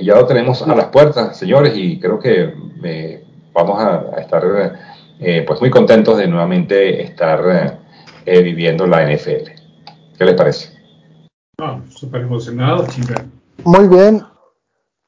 [0.00, 2.54] ya lo tenemos a las puertas, señores, y creo que
[3.52, 4.44] vamos a, a estar
[5.20, 7.78] eh, pues muy contentos de nuevamente estar eh,
[8.24, 9.50] eh, viviendo la NFL.
[10.16, 10.78] ¿Qué les parece?
[11.90, 13.26] Súper emocionado, chica.
[13.64, 14.22] Muy bien,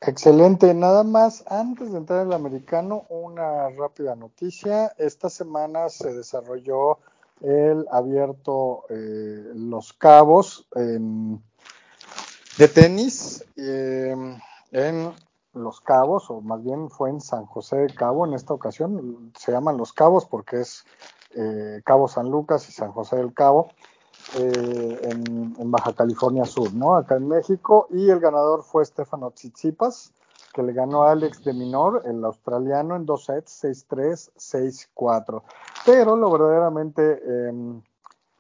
[0.01, 0.75] excelente.
[0.75, 4.93] Nada más, antes de entrar en el americano, una rápida noticia.
[4.99, 6.99] Esta semana se desarrolló
[7.41, 15.13] el abierto Los Cabos de tenis en
[15.53, 19.33] los Cabos, o más bien fue en San José de Cabo en esta ocasión.
[19.37, 20.85] Se llaman Los Cabos porque es
[21.35, 23.69] eh, Cabo San Lucas y San José del Cabo
[24.39, 26.95] eh, en, Baja California Sur, ¿no?
[26.95, 27.87] Acá en México.
[27.91, 30.13] Y el ganador fue Stefano Tsitsipas,
[30.53, 34.33] que le ganó a Alex de Minor, el australiano, en dos sets, 6-3,
[34.95, 35.43] 6-4.
[35.87, 37.81] Pero lo verdaderamente em,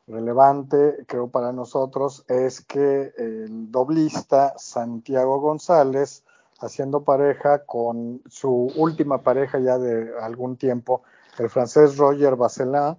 [0.06, 6.24] relevante, creo, para nosotros es que el doblista Santiago González,
[6.60, 11.02] haciendo pareja con su última pareja ya de algún tiempo,
[11.38, 12.96] el francés Roger Basselin,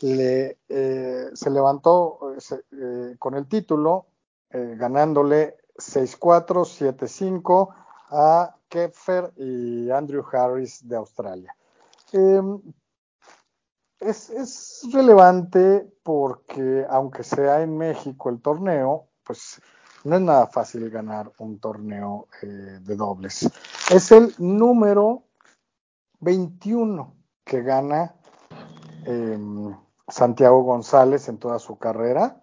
[0.00, 2.34] le, eh, se levantó
[2.72, 4.06] eh, con el título,
[4.50, 7.74] eh, ganándole 6-4, 7-5
[8.10, 11.54] a Kepfer y Andrew Harris de Australia.
[12.12, 12.60] Em,
[13.98, 19.60] es, es, relevante porque aunque sea en México el torneo, pues
[20.04, 23.50] no es nada fácil ganar un torneo de dobles.
[23.90, 25.24] Es el número
[26.20, 28.14] 21 que gana
[29.04, 29.74] em,
[30.08, 32.42] Santiago González en toda su carrera.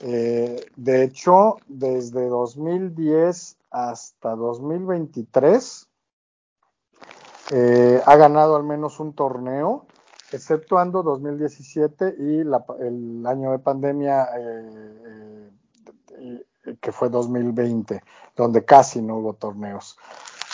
[0.00, 5.88] Eh, de hecho, desde 2010 hasta 2023
[7.50, 9.86] eh, ha ganado al menos un torneo,
[10.32, 15.50] exceptuando 2017 y el año de pandemia eh,
[16.80, 18.02] que fue 2020,
[18.36, 19.96] donde casi no hubo torneos.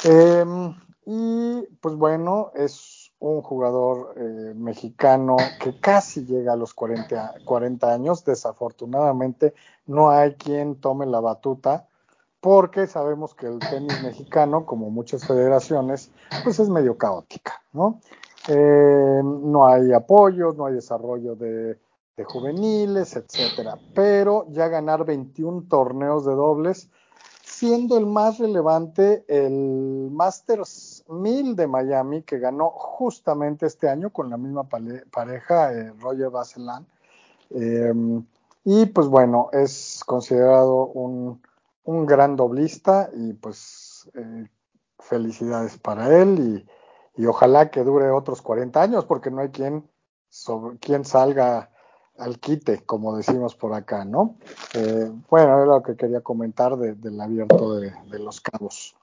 [0.05, 0.75] Em,
[1.07, 7.93] y pues bueno, es un jugador eh, mexicano que casi llega a los 40, 40
[7.93, 8.25] años.
[8.25, 9.55] Desafortunadamente
[9.87, 11.87] no hay quien tome la batuta
[12.41, 16.11] porque sabemos que el tenis mexicano, como muchas federaciones,
[16.43, 18.01] pues es medio caótica, ¿no?
[18.49, 21.79] Eh, no hay apoyos, no hay desarrollo de,
[22.17, 23.79] de juveniles, etcétera.
[23.95, 26.91] Pero ya ganar 21 torneos de dobles,
[27.43, 34.31] siendo el más relevante el Masters 1000 de Miami, que ganó justamente este año con
[34.31, 36.87] la misma pareja, eh, Roger Baselan.
[37.51, 38.25] Em,
[38.65, 41.41] y pues bueno, es considerado un,
[42.07, 44.49] gran doblista y pues eh,
[44.99, 46.65] felicidades para él
[47.17, 49.89] y, y, ojalá que dure otros 40 años porque no hay quien,
[50.31, 51.71] sobre, quien salga
[52.19, 54.37] al quite, como decimos por acá, ¿no?
[54.75, 58.95] Eh, bueno, es lo que quería comentar del abierto de, los cabos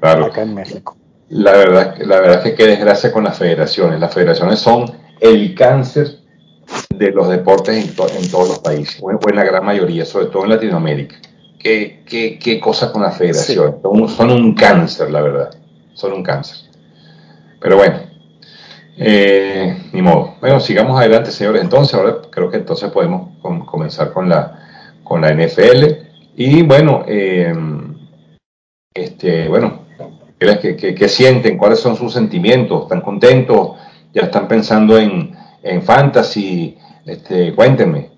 [0.00, 0.96] acá en México.
[1.28, 3.98] La verdad, la verdad es que qué desgracia con las federaciones.
[3.98, 4.84] Las federaciones son
[5.20, 6.18] el cáncer
[6.90, 7.94] de los deportes en,
[8.30, 11.16] todos los países, o en, la gran mayoría, sobre todo en Latinoamérica.
[11.58, 13.76] ¿Qué, qué, qué cosa con las federaciones?
[14.16, 15.50] son un cáncer, la verdad.
[15.94, 16.56] Son un cáncer.
[17.60, 18.00] Pero bueno,
[18.96, 20.36] eh, ni modo.
[20.40, 21.62] Bueno, sigamos adelante, señores.
[21.62, 23.30] Entonces, ahora creo que entonces podemos
[23.66, 24.58] comenzar con la,
[25.02, 25.84] con la NFL.
[26.36, 27.52] Y bueno, eh,
[28.94, 29.80] este, bueno,
[30.38, 31.58] ¿qué, sienten?
[31.58, 32.84] ¿Cuáles son sus sentimientos?
[32.84, 33.72] ¿Están contentos?
[34.12, 36.76] ¿Ya están pensando en, en fantasy?
[37.04, 38.10] Este, cuéntenme.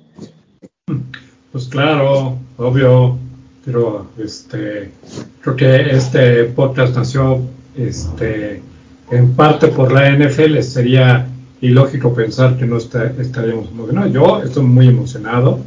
[1.52, 3.18] Pues claro, obvio,
[3.64, 4.92] pero este,
[5.40, 7.40] creo que este podcast nació
[7.76, 8.62] este,
[9.11, 11.26] en parte por la NFL, sería
[11.61, 14.12] ilógico pensar que no estaríamos emocionados.
[14.12, 15.61] Yo estoy muy emocionado,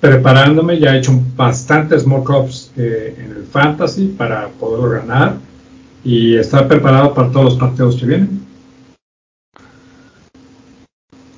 [0.00, 5.34] preparándome, ya he hecho bastantes mock-ups eh, en el fantasy para poderlo ganar
[6.04, 8.45] y estar preparado para todos los partidos que vienen.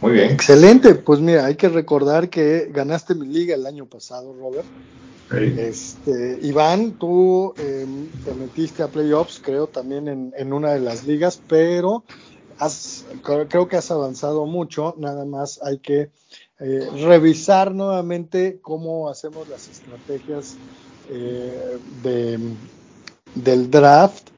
[0.09, 0.31] Muy bien.
[0.31, 4.67] Excelente, pues mira, hay que recordar que ganaste mi liga el año pasado, Robert.
[5.31, 11.43] Este, Iván, tú em, te metiste a playoffs, creo, también en, una de las ligas,
[11.47, 12.05] pero
[12.59, 16.09] has, creo que has avanzado mucho, nada más hay que
[16.59, 20.57] eh, revisar nuevamente cómo hacemos las estrategias
[21.11, 21.77] eh,
[23.35, 24.31] del draft.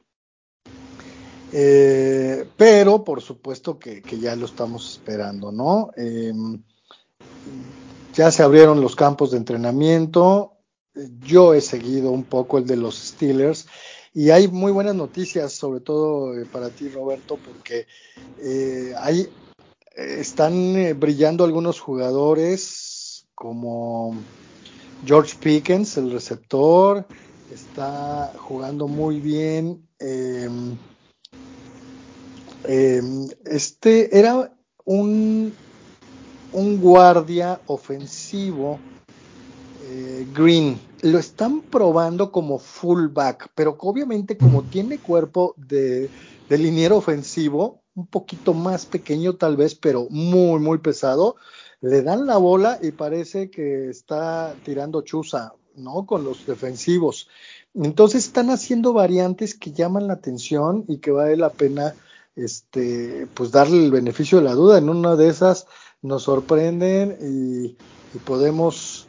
[1.53, 5.91] Eh, pero por supuesto que, que, ya lo estamos esperando, ¿no?
[5.97, 6.61] Em,
[8.13, 10.53] ya se abrieron los campos de entrenamiento,
[11.19, 13.67] yo he seguido un poco el de los Steelers
[14.13, 17.87] y hay muy buenas noticias, sobre todo eh, para ti, Roberto, porque
[18.39, 19.27] eh, ahí
[19.95, 24.15] están eh, brillando algunos jugadores como
[25.05, 27.05] George Pickens, el receptor,
[27.53, 29.87] está jugando muy bien.
[29.99, 30.77] Em,
[32.65, 34.53] em, este era
[34.85, 35.53] un,
[36.53, 38.79] un guardia ofensivo
[39.93, 40.79] eh, Green.
[41.01, 46.09] Lo están probando como fullback, pero obviamente como tiene cuerpo de,
[46.47, 51.35] de liniero ofensivo, un poquito más pequeño tal vez, pero muy, muy pesado,
[51.81, 56.05] le dan la bola y parece que está tirando chuza, ¿no?
[56.05, 57.27] Con los defensivos.
[57.73, 61.95] Entonces están haciendo variantes que llaman la atención y que vale la pena
[62.35, 64.77] este pues darle el beneficio de la duda.
[64.77, 65.67] En una de esas
[66.01, 69.07] nos sorprenden y podemos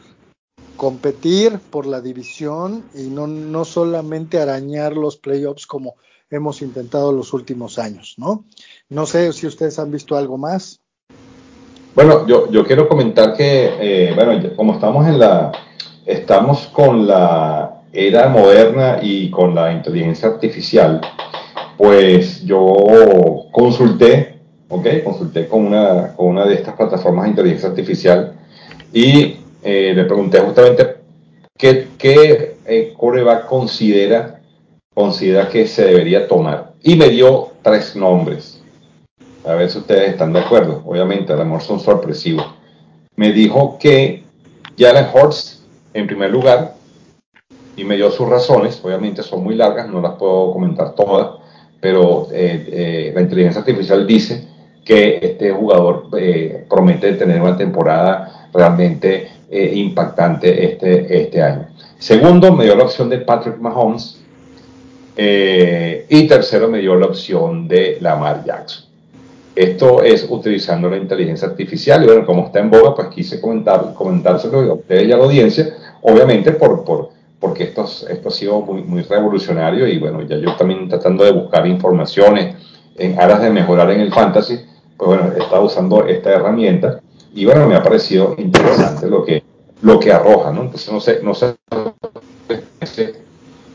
[0.77, 5.97] competir por la división y no, no solamente arañar los playoffs como
[6.31, 8.45] hemos intentado los últimos años, ¿no?
[8.89, 10.81] No sé si ustedes han visto algo más.
[11.95, 15.53] Bueno, yo, yo quiero comentar que, eh, bueno, como estamos en la,
[16.07, 21.03] estamos con la era moderna y con la inteligencia artificial,
[21.77, 24.87] pues yo consulté, ¿ok?
[25.05, 28.35] Consulté con una, con una de estas plataformas de inteligencia artificial
[28.93, 30.97] y eh, le pregunté justamente
[31.57, 34.41] qué, qué eh, coreback considera,
[34.95, 36.73] considera que se debería tomar.
[36.83, 38.61] Y me dio tres nombres.
[39.45, 40.83] A ver si ustedes están de acuerdo.
[40.85, 42.47] Obviamente, a lo mejor son sorpresivos.
[43.17, 44.25] Me dijo que
[44.79, 45.65] Jalen Hurts,
[45.95, 46.75] en primer lugar,
[47.77, 48.81] y me dio sus razones.
[48.85, 51.42] Obviamente son muy largas, no las puedo comentar todas,
[51.83, 54.47] pero eh, eh, la inteligencia artificial dice
[54.85, 61.67] que este jugador eh, promete tener una temporada realmente impactante este, este año.
[61.99, 64.19] Segundo, me dio la opción de Patrick Mahomes.
[65.17, 68.85] y tercero, me dio la opción de Lamar Jackson.
[69.55, 73.93] Esto es utilizando la inteligencia artificial y bueno, como está en boga, pues quise comentar,
[73.93, 77.11] comentárselo a ustedes y a la audiencia, obviamente por, por,
[77.43, 81.33] porque esto, esto ha sido muy, muy revolucionario y bueno, ya yo también tratando de
[81.33, 82.55] buscar informaciones
[82.97, 84.61] en aras de mejorar en el fantasy,
[84.97, 87.01] pues bueno, he estado usando esta herramienta
[87.35, 89.43] y bueno, me ha parecido interesante lo que,
[89.83, 90.63] lo que arroja, ¿no?
[90.63, 91.57] Entonces no sé, no sé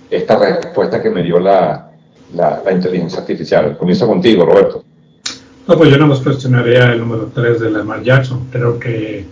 [0.09, 1.91] esta respuesta que me dio la,
[2.33, 3.77] la, inteligencia artificial.
[3.77, 4.85] Comienzo contigo, Roberto.
[5.67, 8.47] No, pues yo no me cuestionaría el número 3 de Lamar Jackson.
[8.49, 9.25] Creo que,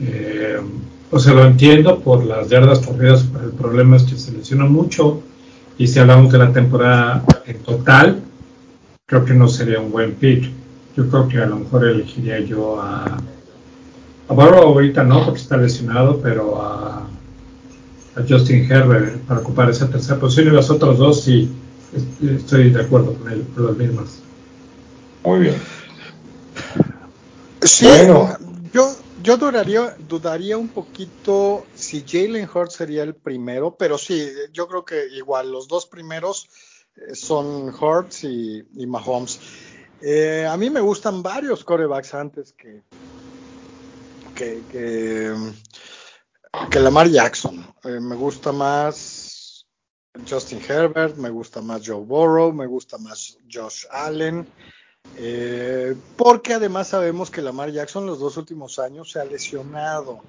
[0.00, 0.60] eh,
[1.10, 4.64] o sea, lo entiendo por las yardas corridas, pero el problema es que se lesiona
[4.64, 5.22] mucho
[5.76, 8.20] y si hablamos de la temporada en total,
[9.06, 10.50] creo que no sería un buen pick.
[10.96, 13.16] Yo creo que a lo mejor elegiría yo a,
[14.28, 17.06] a Barrow ahorita no, porque está lesionado, pero a,
[18.16, 21.50] a Justin Herbert para ocupar esa tercera posición y las otras dos sí
[22.22, 24.20] estoy de acuerdo con él, por las mismas.
[25.24, 25.54] Muy bien.
[27.62, 28.36] Sí, bueno.
[28.72, 34.66] yo, yo dudaría, dudaría un poquito si Jalen Hurts sería el primero, pero sí, yo
[34.68, 36.48] creo que igual los dos primeros
[36.96, 39.40] eh, son Hurts y, Mahomes.
[40.00, 42.82] Eh, a mí me gustan varios corebacks antes que,
[44.34, 44.62] que,
[46.70, 47.66] que, Lamar Jackson.
[47.84, 49.66] Eh, me gusta más
[50.28, 54.46] Justin Herbert, me gusta más Joe Burrow, me gusta más Josh Allen.
[55.16, 60.20] Eh, porque además sabemos que Lamar Jackson los dos últimos años se ha lesionado.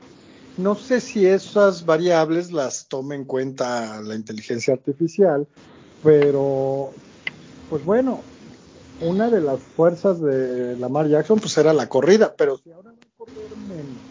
[0.57, 5.47] No sé si esas variables las tome en cuenta la inteligencia artificial,
[6.03, 6.91] pero
[7.69, 8.21] pues bueno,
[9.01, 12.95] una de las fuerzas de Lamar Jackson pues era la corrida, pero si ahora va
[12.95, 14.01] a correr menos,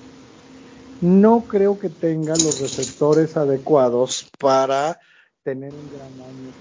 [1.01, 4.99] no creo que tenga los receptores adecuados para
[5.45, 6.53] tener un gran año.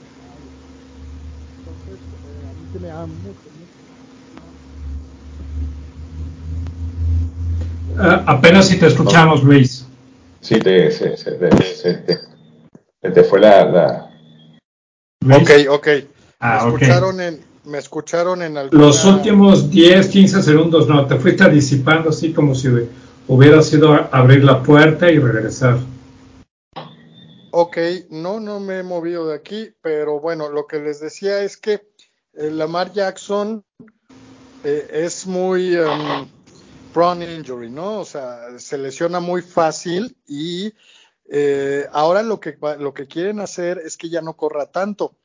[1.59, 3.58] Entonces, eh, a mí se me da mucho,
[7.97, 9.85] apenas si te escuchamos, Luis.
[10.41, 13.65] Sí, te, se, se, te, te, fue la...
[13.65, 14.09] la...
[15.35, 15.87] Ok, ok.
[16.39, 18.81] Ah, me, escucharon En, me escucharon en alguna...
[18.81, 22.69] Los últimos 10, 15 segundos, no, te fuiste disipando así como si
[23.27, 25.77] hubiera sido abrir la puerta y regresar.
[27.51, 27.77] Ok,
[28.09, 31.81] no, no me he movido de aquí, pero bueno, lo que les decía es que
[32.33, 33.63] eh, Lamar Jackson
[34.63, 35.75] eh, es muy...
[35.75, 36.27] Um,
[36.93, 37.99] prone injury, ¿no?
[37.99, 40.73] O sea, se lesiona muy fácil y
[41.29, 45.15] eh, ahora lo que, lo que quieren hacer es que ya no corra tanto.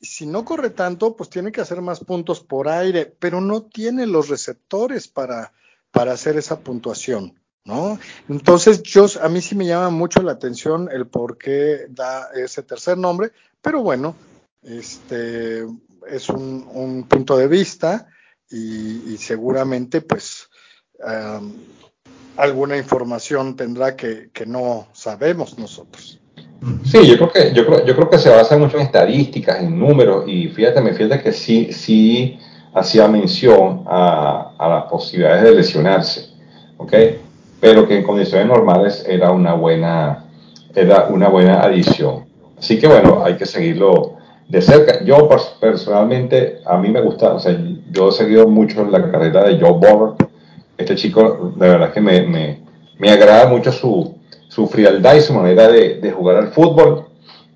[0.00, 4.06] Si no corre tanto, pues tiene que hacer más puntos por aire, pero no tiene
[4.06, 5.52] los receptores para,
[5.90, 7.98] para hacer esa puntuación, ¿no?
[8.28, 12.62] Entonces, yo, a mí sí me llama mucho la atención el por qué da ese
[12.62, 14.14] tercer nombre, pero bueno,
[14.62, 15.66] este
[16.06, 18.06] es un, un punto de vista
[18.50, 20.47] y, y seguramente, pues,
[22.36, 26.20] alguna información tendrá que, no sabemos nosotros.
[26.84, 29.78] Sí, yo creo que yo creo, yo creo que se basa mucho en estadísticas, en
[29.78, 32.38] números y fíjate, me fíjate que sí sí
[32.74, 36.30] hacía mención a, las posibilidades de lesionarse,
[36.76, 36.92] ¿ok?
[37.60, 40.24] Pero que en condiciones normales era una buena
[40.74, 42.26] era una buena adición.
[42.58, 44.16] Así que bueno, hay que seguirlo
[44.48, 45.04] de cerca.
[45.04, 45.28] Yo
[45.60, 47.56] personalmente a mí me gusta, o sea,
[47.90, 50.16] yo he seguido mucho la carrera de Joe Burrow
[50.78, 52.60] este chico, de verdad que me, me,
[52.98, 54.14] me agrada mucho su,
[54.48, 57.06] su, frialdad y su manera de, de, jugar al fútbol.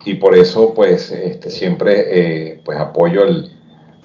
[0.05, 3.53] Y por eso pues este, siempre eh, pues apoyo el,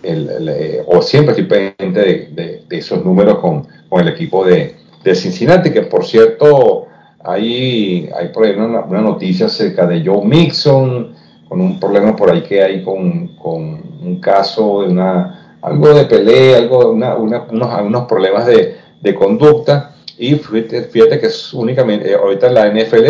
[0.04, 4.76] el, eh, o siempre estoy pendiente de, esos números con, con el equipo de,
[5.16, 6.88] Cincinnati, que por cierto
[7.24, 11.16] hay, hay por ahí una, noticia acerca de Joe Mixon,
[11.48, 16.04] con un problema por ahí que hay con, con un caso de una, algo de
[16.04, 19.96] pelea, algo, una, unos, algunos problemas de, de conducta.
[20.18, 23.06] Y fíjate, fíjate, que es únicamente, eh, ahorita la NFL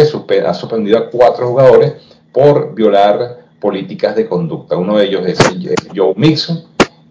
[0.46, 1.94] ha suspendido a cuatro jugadores
[2.32, 4.78] por violar políticas de conducta.
[4.78, 5.40] Uno de ellos es
[5.96, 6.64] Joe Mixon.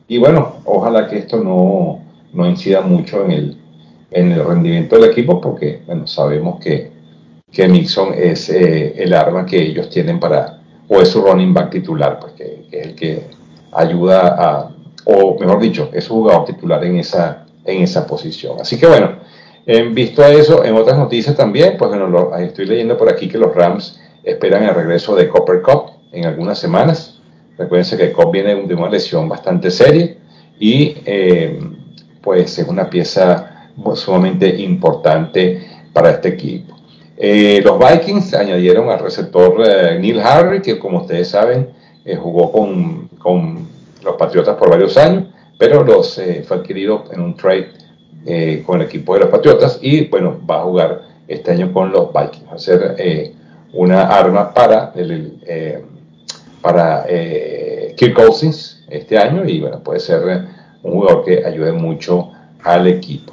[0.09, 2.01] Y bueno, ojalá que esto no,
[2.33, 3.57] no incida mucho en el,
[4.11, 6.93] en el rendimiento del equipo porque bueno, sabemos que,
[7.51, 11.71] que Mixon es eh, el arma que ellos tienen para, o es su running back
[11.71, 13.27] titular, pues que, es el que
[13.73, 14.71] ayuda a,
[15.07, 18.61] o mejor dicho, es su jugador titular en esa, en esa posición.
[18.61, 19.17] Así que bueno,
[19.67, 23.39] en visto a eso, en otras noticias también, pues bueno, estoy leyendo por aquí que
[23.39, 27.21] los Rams esperan el regreso de Copper Cup en algunas semanas.
[27.59, 30.15] Recuerden que Cup viene de una lesión bastante seria
[30.59, 31.59] y eh,
[32.23, 36.77] pues es una pieza sumamente importante para este equipo.
[37.17, 41.71] Eh, los Vikings añadieron al receptor eh, Neil Harry, que como ustedes saben
[42.05, 45.25] eh, jugó con, con, los Patriotas por varios años,
[45.59, 47.73] pero los, fue adquirido en un trade
[48.65, 52.13] con el equipo de los Patriotas y bueno, va a jugar este año con los
[52.13, 53.33] Vikings, va a ser
[53.73, 55.85] una arma para, el,
[56.61, 57.07] para
[57.97, 60.47] Kirk Cousins este año y bueno, puede ser
[60.83, 62.33] un jugador que ayude mucho
[62.63, 63.33] al equipo.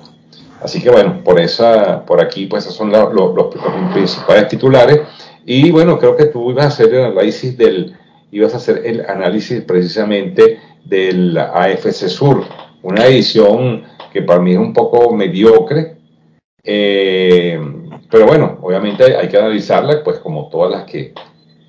[0.63, 3.53] Así que bueno, por esa, por aquí, pues esos son los,
[3.93, 5.01] principales titulares.
[5.45, 7.93] Y bueno, creo que tú ibas a hacer el análisis del,
[8.32, 12.44] ibas a hacer el análisis precisamente del AFC Sur,
[12.82, 15.98] una edición que para mí es un poco mediocre,
[16.64, 17.60] eh,
[18.10, 21.14] pero bueno, obviamente hay que analizarla, pues como todas las que,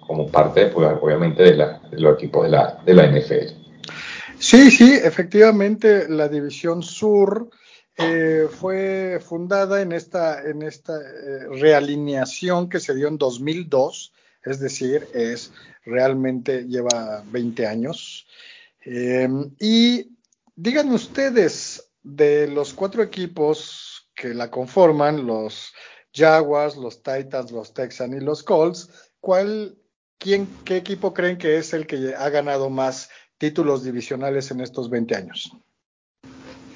[0.06, 1.56] como parte, pues, obviamente, de,
[1.92, 3.64] los equipos de la, de la NFL.
[4.38, 7.48] Sí, sí, efectivamente, la división sur
[7.96, 14.12] eh, fue fundada en esta, en esta eh, realineación que se dio en 2002,
[14.44, 15.52] es decir, es
[15.84, 18.26] realmente lleva 20 años.
[18.84, 19.28] Eh,
[19.60, 20.16] y
[20.54, 25.72] díganme ustedes, de los cuatro equipos que la conforman, los
[26.12, 29.76] Jaguars, los Titans, los Texans y los Colts, ¿cuál,
[30.18, 33.08] quién, qué equipo creen que es el que ha ganado más
[33.38, 35.50] títulos divisionales en estos 20 años?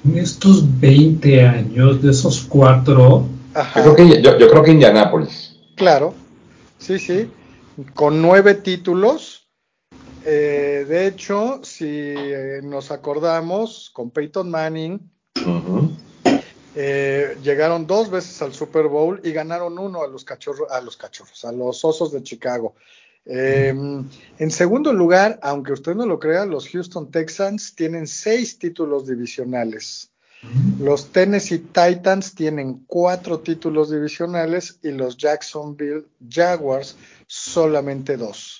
[0.05, 3.27] en estos 20 años, de esos cuatro.
[3.75, 5.57] Yo, creo que, yo, creo que Indianápolis.
[5.75, 6.13] Claro,
[6.77, 7.29] sí, sí,
[7.93, 9.38] con nueve títulos.
[10.25, 14.99] Eh, de hecho, si eh, nos acordamos, con Peyton Manning,
[16.75, 20.97] eh, llegaron dos veces al Super Bowl y ganaron uno a los cachorros, a los
[20.97, 22.75] cachorros, a los osos de Chicago.
[23.25, 24.07] Em,
[24.37, 30.09] en segundo lugar, aunque usted no lo crea, los Houston Texans tienen seis títulos divisionales.
[30.79, 36.95] Los Tennessee Titans tienen cuatro títulos divisionales y los Jacksonville Jaguars
[37.27, 38.58] solamente dos.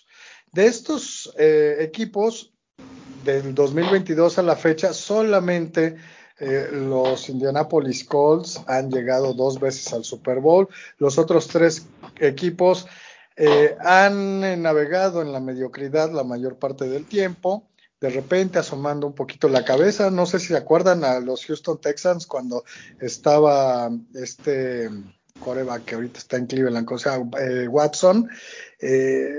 [0.51, 2.53] De estos eh, equipos,
[3.23, 5.97] del 2022 a la fecha, solamente
[6.39, 10.67] eh, los Indianapolis Colts han llegado dos veces al Super Bowl.
[10.97, 11.85] Los otros tres
[12.19, 12.87] equipos
[13.35, 17.67] eh, han navegado en la mediocridad la mayor parte del tiempo,
[17.99, 20.09] de repente asomando un poquito la cabeza.
[20.09, 22.63] No sé si se acuerdan a los Houston Texans cuando
[22.99, 24.89] estaba este
[25.39, 28.29] coreback que ahorita está en Cleveland, o sea, eh, Watson.
[28.79, 29.33] Eh,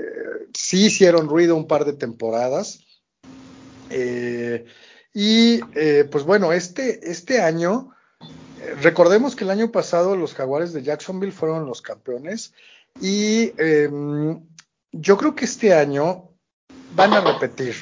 [0.53, 2.79] sí hicieron ruido un par de temporadas.
[5.13, 5.59] y
[6.09, 7.91] pues bueno, este, este año,
[8.81, 12.53] recordemos que el año pasado los Jaguares de Jacksonville fueron los campeones
[12.99, 14.41] y em,
[14.91, 16.29] yo creo que este año
[16.95, 17.75] van a repetir.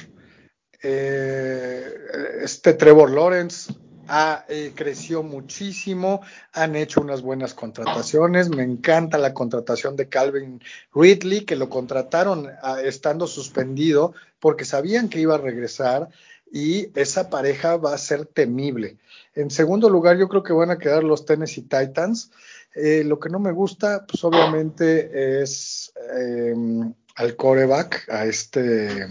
[0.81, 1.93] Eh,
[2.41, 3.73] este Trevor Lawrence
[4.09, 8.49] ha, eh, creció muchísimo, han hecho unas buenas contrataciones.
[8.49, 10.61] Me encanta la contratación de Calvin
[10.93, 16.09] Ridley, que lo contrataron ah, estando suspendido porque sabían que iba a regresar
[16.51, 18.97] y esa pareja va a ser temible.
[19.35, 22.31] En segundo lugar, yo creo que van a quedar los Tennessee Titans.
[22.75, 29.07] Eh, lo que no me gusta, pues obviamente es em, al coreback, a este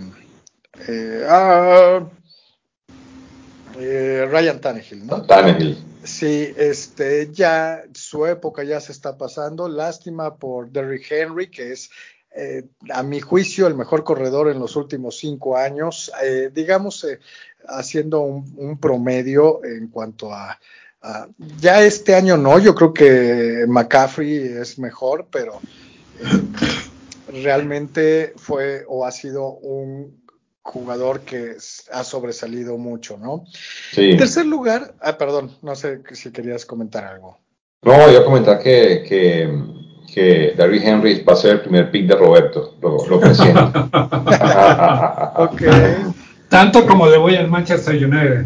[0.87, 1.27] eh,
[3.79, 5.23] eh, Ryan Tannehill, ¿no?
[5.23, 5.79] Tannehill.
[6.05, 9.69] Sí, este, ya su época ya se está pasando.
[9.69, 11.91] Lástima por Derrick Henry, que es
[12.93, 16.13] a mi juicio, el mejor corredor en los últimos cinco años,
[16.53, 17.05] digamos,
[17.67, 20.57] haciendo un, promedio en cuanto a,
[21.01, 21.29] Ah,
[21.61, 25.61] ya este año no, yo creo que McCaffrey es mejor, pero
[26.19, 30.21] eh, realmente fue o ha sido un
[30.69, 31.57] jugador que
[31.93, 33.47] ha sobresalido mucho, ¿no?
[33.93, 34.11] Sí.
[34.11, 37.39] En tercer lugar, ah, perdón, no sé si querías comentar algo.
[37.83, 39.03] No, voy a comentar que,
[40.13, 43.17] que Derrick Henry va a ser el primer pick de Roberto, lo, lo
[45.37, 45.63] ok.
[46.51, 48.45] Tanto como le voy al Manchester United.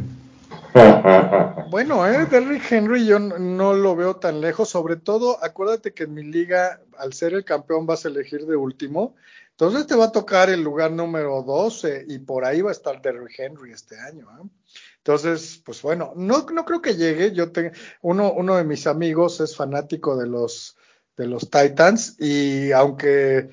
[1.70, 6.14] bueno, eh, Derrick Henry yo no lo veo tan lejos, sobre todo acuérdate que en
[6.14, 9.16] mi liga, al ser el campeón, vas a elegir de último,
[9.63, 13.01] entonces te va a tocar el lugar número 12 y por ahí va a estar
[13.01, 14.27] Derrick Henry este año.
[14.37, 14.49] ¿eh?
[14.97, 17.31] Entonces, pues bueno, no, no creo que llegue.
[17.31, 20.77] Yo tengo uno, uno de mis amigos es fanático de los
[21.17, 23.51] de los Titans y aunque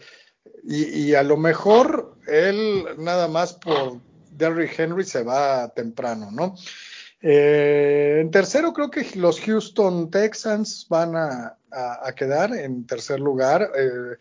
[0.63, 4.01] y, a lo mejor él nada más por
[4.31, 6.55] Derrick Henry se va temprano, ¿no?
[7.21, 11.55] Eh, en tercero creo que los Houston Texans van a,
[12.15, 13.69] quedar en tercer lugar.
[13.77, 14.17] Eh,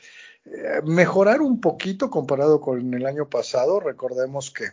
[0.85, 3.81] mejorar un poquito comparado con el año pasado.
[3.81, 4.67] Recordemos que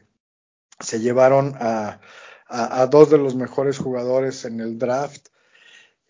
[0.80, 1.99] se llevaron a,
[2.47, 5.28] a, dos de los mejores jugadores en el draft.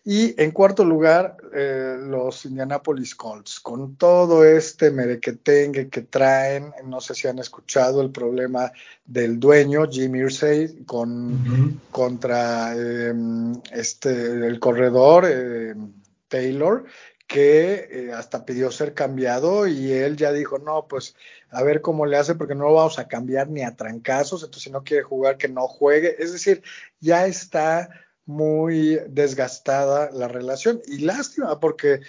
[0.08, 7.00] Y en cuarto lugar, eh, los Indianapolis Colts, con todo este merequetengue que traen, no
[7.00, 8.70] sé si han escuchado el problema
[9.04, 15.92] del dueño, Jim Irsay, con, contra em, este, el corredor em,
[16.28, 16.84] Taylor,
[17.26, 21.16] que eh, hasta pidió ser cambiado y él ya dijo, no, pues
[21.50, 24.64] a ver cómo le hace porque no lo vamos a cambiar ni a trancazos, entonces
[24.64, 26.16] si no quiere jugar, que no juegue.
[26.18, 26.62] Es decir,
[27.00, 27.90] ya está
[28.24, 32.00] muy desgastada la relación y lástima porque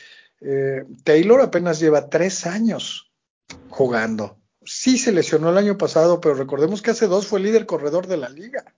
[0.41, 3.11] eh, Taylor apenas lleva tres años
[3.69, 4.37] jugando.
[4.63, 8.17] Sí se lesionó el año pasado, pero recordemos que hace dos fue líder corredor de
[8.17, 8.75] la liga.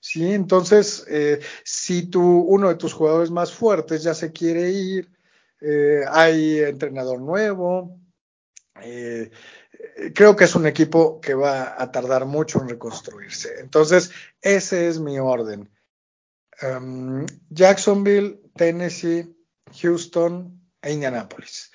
[0.00, 5.10] Sí, entonces, eh, si tú, uno de tus jugadores más fuertes ya se quiere ir,
[5.60, 7.98] eh, hay entrenador nuevo.
[8.82, 9.30] Eh,
[10.14, 13.60] creo que es un equipo que va a tardar mucho en reconstruirse.
[13.60, 15.68] Entonces, ese es mi orden.
[16.62, 19.34] Um, Jacksonville, Tennessee,
[19.80, 21.70] Houston e Indianapolis.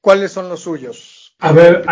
[0.00, 1.34] ¿Cuáles son los suyos?
[1.40, 1.84] A ver,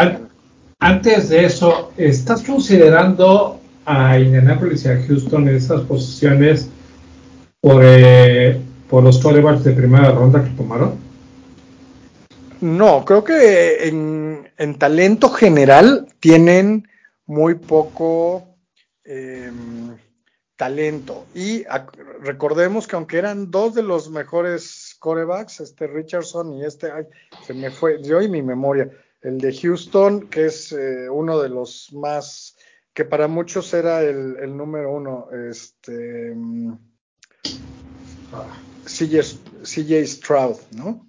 [0.78, 6.68] antes de eso, ¿estás considerando a Indianapolis y a Houston esas posiciones
[7.60, 11.07] por, eh, por los quarterbacks de primera ronda que tomaron?
[12.60, 16.88] No, creo que en, talento general tienen
[17.26, 18.56] muy poco
[19.04, 19.96] em,
[20.56, 21.26] talento.
[21.34, 21.64] Y
[22.20, 27.06] recordemos que aunque eran dos de los mejores corebacks, este Richardson y este, ay,
[27.46, 28.90] se me fue, yo y mi memoria,
[29.22, 32.56] el de Houston, que es eh, uno de los más,
[32.92, 36.72] que para muchos era el, número uno, este, mm,
[38.84, 41.06] CJ, Stroud, ¿no?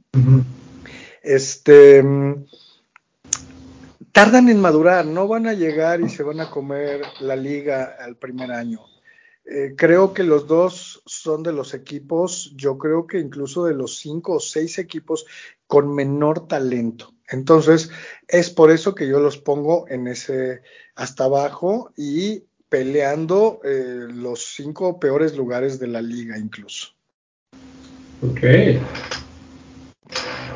[1.23, 2.03] Este,
[4.11, 8.17] tardan en madurar, no van a llegar y se van a comer la liga al
[8.17, 8.81] primer año.
[9.45, 13.97] Eh, creo que los dos son de los equipos, yo creo que incluso de los
[13.97, 15.25] cinco o seis equipos
[15.65, 17.13] con menor talento.
[17.27, 17.89] Entonces,
[18.27, 20.61] es por eso que yo los pongo en ese
[20.95, 26.89] hasta abajo y peleando eh, los cinco peores lugares de la liga incluso.
[28.21, 28.41] Ok.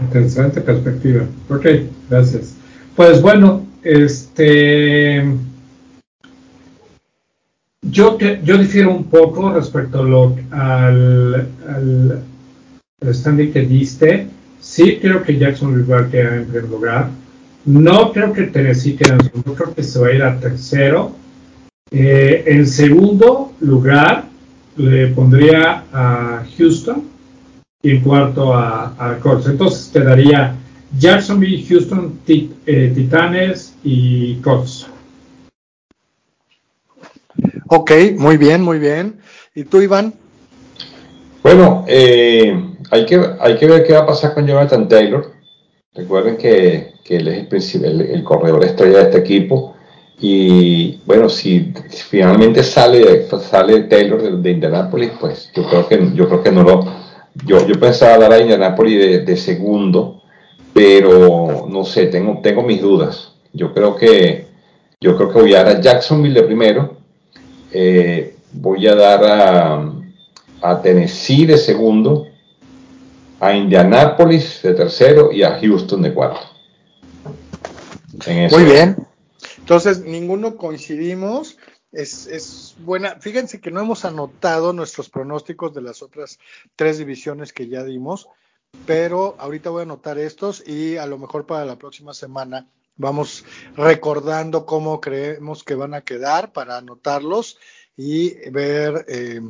[0.02, 1.26] Interesante perspectiva.
[1.50, 1.66] Ok,
[2.10, 2.56] gracias.
[2.96, 5.24] Pues bueno, este.
[7.82, 12.24] Yo, yo difiero un poco respecto a lo, al, al,
[13.14, 14.28] standing que diste.
[14.60, 17.10] Sí creo que Jackson va a en primer lugar.
[17.66, 21.16] No creo que Tennessee quede en segundo, creo que se va a ir a tercero.
[21.92, 24.26] Eh, en segundo lugar
[24.78, 27.13] le pondría a Houston
[27.84, 29.46] y en cuarto a, a Colts.
[29.46, 30.56] Entonces quedaría
[30.98, 34.88] Jacksonville, Houston, eh, Titanes y Colts.
[37.68, 39.20] Ok, muy bien, muy bien.
[39.54, 40.14] ¿Y tú, Iván?
[41.44, 42.58] Bueno, eh,
[42.90, 45.34] hay, que, hay que ver qué va a pasar con Jonathan Taylor.
[45.94, 49.76] Recuerden que, que él es el, el, corredor estrella de este equipo.
[50.20, 51.74] Y bueno, si
[52.10, 56.64] finalmente sale, sale Taylor de, de Indianapolis, pues yo creo que yo creo que no
[56.64, 57.03] lo,
[57.46, 60.22] yo, yo pensaba dar a Indianapolis de, segundo,
[60.74, 63.34] pero no sé, tengo, tengo mis dudas.
[63.54, 64.48] Yo creo que
[65.00, 66.98] yo creo que voy a dar a Jacksonville de primero,
[67.72, 69.94] eh, voy a dar a,
[70.62, 72.28] a, Tennessee de segundo,
[73.40, 76.40] a Indianapolis de tercero y a Houston de cuarto.
[78.52, 78.96] Muy bien.
[79.58, 81.58] Entonces, ninguno coincidimos
[81.94, 83.20] es, buena.
[83.20, 86.40] Fíjense que no hemos anotado nuestros pronósticos de las otras
[86.76, 88.28] tres divisiones que ya dimos,
[88.86, 93.46] pero ahorita voy a anotar estos y a lo mejor para la próxima semana vamos
[93.76, 97.58] recordando cómo creemos que van a quedar para anotarlos
[97.96, 99.42] y ver eh,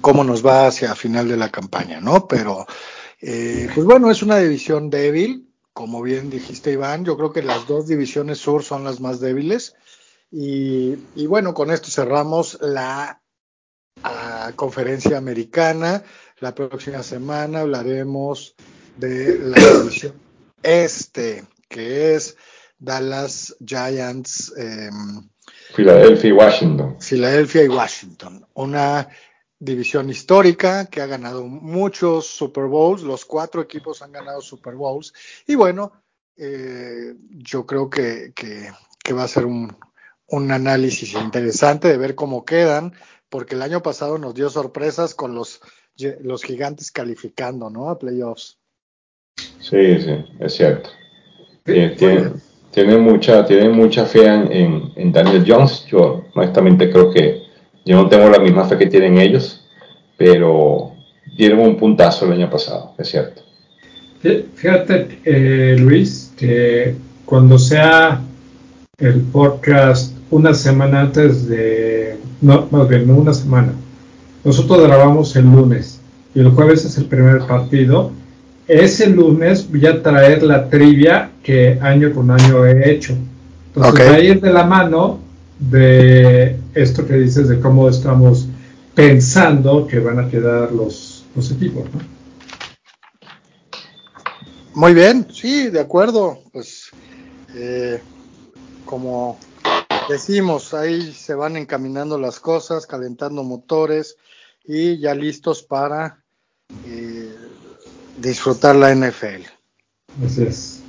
[0.00, 2.26] cómo nos va hacia final de la campaña, ¿no?
[2.26, 2.66] Pero
[3.20, 7.66] Eh, pues bueno, es una división débil, como bien dijiste Iván, yo creo que las
[7.66, 9.74] dos divisiones sur son las más débiles.
[10.30, 13.20] Y, bueno, con esto cerramos la
[14.02, 16.02] ah, conferencia americana.
[16.40, 18.54] La próxima semana hablaremos
[18.96, 20.28] de la división
[20.62, 22.36] este, que es
[22.78, 24.52] Dallas Giants.
[24.56, 24.90] Eh,
[25.74, 26.96] Filadelfia y Washington.
[27.00, 28.46] Filadelfia y Washington.
[28.54, 29.08] Una
[29.58, 33.02] división histórica que ha ganado muchos Super Bowls.
[33.02, 35.12] Los cuatro equipos han ganado Super Bowls.
[35.46, 35.92] Y bueno,
[36.36, 39.74] eh, yo creo que, que, va a ser un,
[40.28, 42.92] un análisis interesante de ver cómo quedan,
[43.28, 45.60] porque el año pasado nos dio sorpresas con los,
[46.20, 47.90] los gigantes calificando, ¿no?
[47.90, 48.58] A playoffs.
[49.60, 50.90] Sí, sí, es cierto.
[51.64, 52.32] Tiene,
[52.70, 55.84] tiene, mucha, tiene mucha fe en, en, Daniel Jones.
[55.86, 57.42] Yo honestamente creo que
[57.84, 59.66] yo no tengo la misma fe que tienen ellos,
[60.16, 60.94] pero
[61.36, 63.42] dieron un puntazo el año pasado, es cierto.
[64.20, 68.20] Fíjate, eh, Luis, que cuando sea
[68.98, 73.72] el podcast una semana antes de, no, más bien, no una semana,
[74.44, 76.00] nosotros grabamos el lunes
[76.34, 78.12] y el jueves es el primer partido
[78.68, 83.16] ese lunes voy a traer la trivia que año con año he hecho.
[83.68, 85.20] Entonces va a ir de la mano
[85.58, 88.46] de esto que dices de cómo estamos
[88.94, 92.00] pensando que van a quedar los, los equipos, ¿no?
[94.74, 96.38] Muy bien, sí, de acuerdo.
[96.52, 96.90] Pues
[97.54, 98.00] eh,
[98.84, 99.38] como
[100.08, 104.16] decimos, ahí se van encaminando las cosas, calentando motores
[104.64, 106.22] y ya listos para
[106.86, 107.34] eh,
[108.16, 109.44] disfrutar la NFL.
[110.24, 110.82] Así es.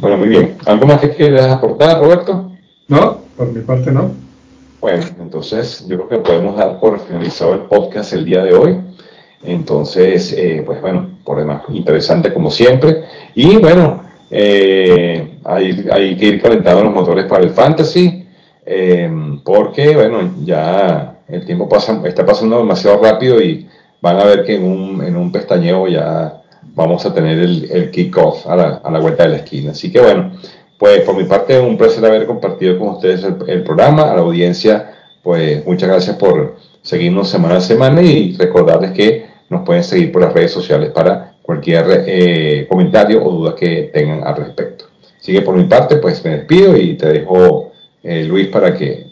[0.00, 0.56] Bueno, muy bien.
[0.66, 2.52] ¿Algo más que quieras aportar, Roberto?
[2.86, 4.12] No, por mi parte no.
[4.80, 8.80] Bueno, entonces yo creo que podemos dar por finalizado el podcast el día de hoy.
[9.42, 13.04] Entonces, eh, pues bueno, por demás, interesante como siempre.
[13.34, 18.26] Y bueno, eh, hay, que ir calentando los motores para el fantasy,
[18.64, 19.10] eh,
[19.44, 23.66] porque bueno, ya el tiempo pasa, está pasando demasiado rápido y
[24.00, 26.42] van a ver que en un, en un pestañeo ya
[26.74, 29.72] vamos a tener el, el kickoff a la, a la vuelta de la esquina.
[29.72, 30.32] Así que bueno,
[30.78, 34.94] pues por mi parte un placer haber compartido con ustedes el, programa, a la audiencia,
[35.22, 40.22] pues muchas gracias por seguirnos semana a semana y recordarles que nos pueden seguir por
[40.22, 44.84] las redes sociales para cualquier eh, comentario o duda que tengan al respecto.
[45.18, 47.72] Así que por mi parte, pues me despido y te dejo,
[48.02, 49.06] eh, Luis, para que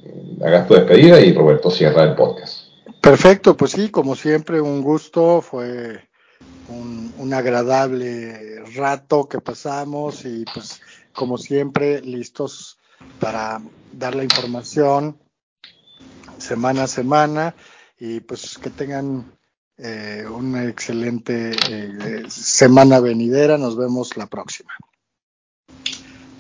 [0.45, 2.69] hagas tu despedida y Roberto cierra el podcast.
[3.01, 5.99] Perfecto, pues sí, como siempre, un gusto, fue
[6.69, 10.83] un, agradable rato que pasamos y pues
[11.15, 12.77] como siempre, listos
[13.19, 15.17] para dar la información
[16.37, 17.55] semana a semana
[17.99, 19.36] y pues que tengan
[19.79, 23.59] eh, una excelente eh, semana venidera.
[23.59, 24.73] Nos vemos la próxima.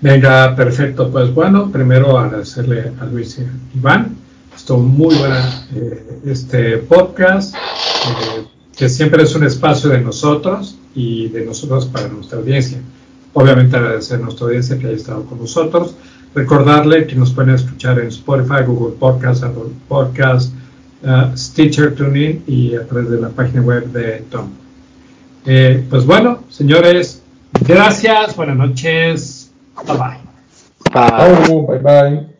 [0.00, 1.10] Venga, perfecto.
[1.10, 4.26] Pues bueno, primero agradecerle a Luis y Iván
[4.74, 8.44] muy buena eh, este podcast, eh,
[8.76, 12.78] que siempre es un espacio de nosotros y de nosotros para nuestra audiencia.
[13.32, 15.94] Obviamente agradecer a nuestra audiencia que haya estado con nosotros.
[16.34, 20.52] Recordarle que nos pueden escuchar en Spotify, Google Podcast, Apple Podcast,
[21.02, 24.50] uh, Stitcher Tuning y a través de la página web de Tom.
[25.44, 27.22] Eh, pues bueno, señores,
[27.60, 29.50] gracias, buenas noches,
[29.86, 30.26] bye bye.
[30.92, 31.78] Bye, bye.
[31.78, 32.35] bye.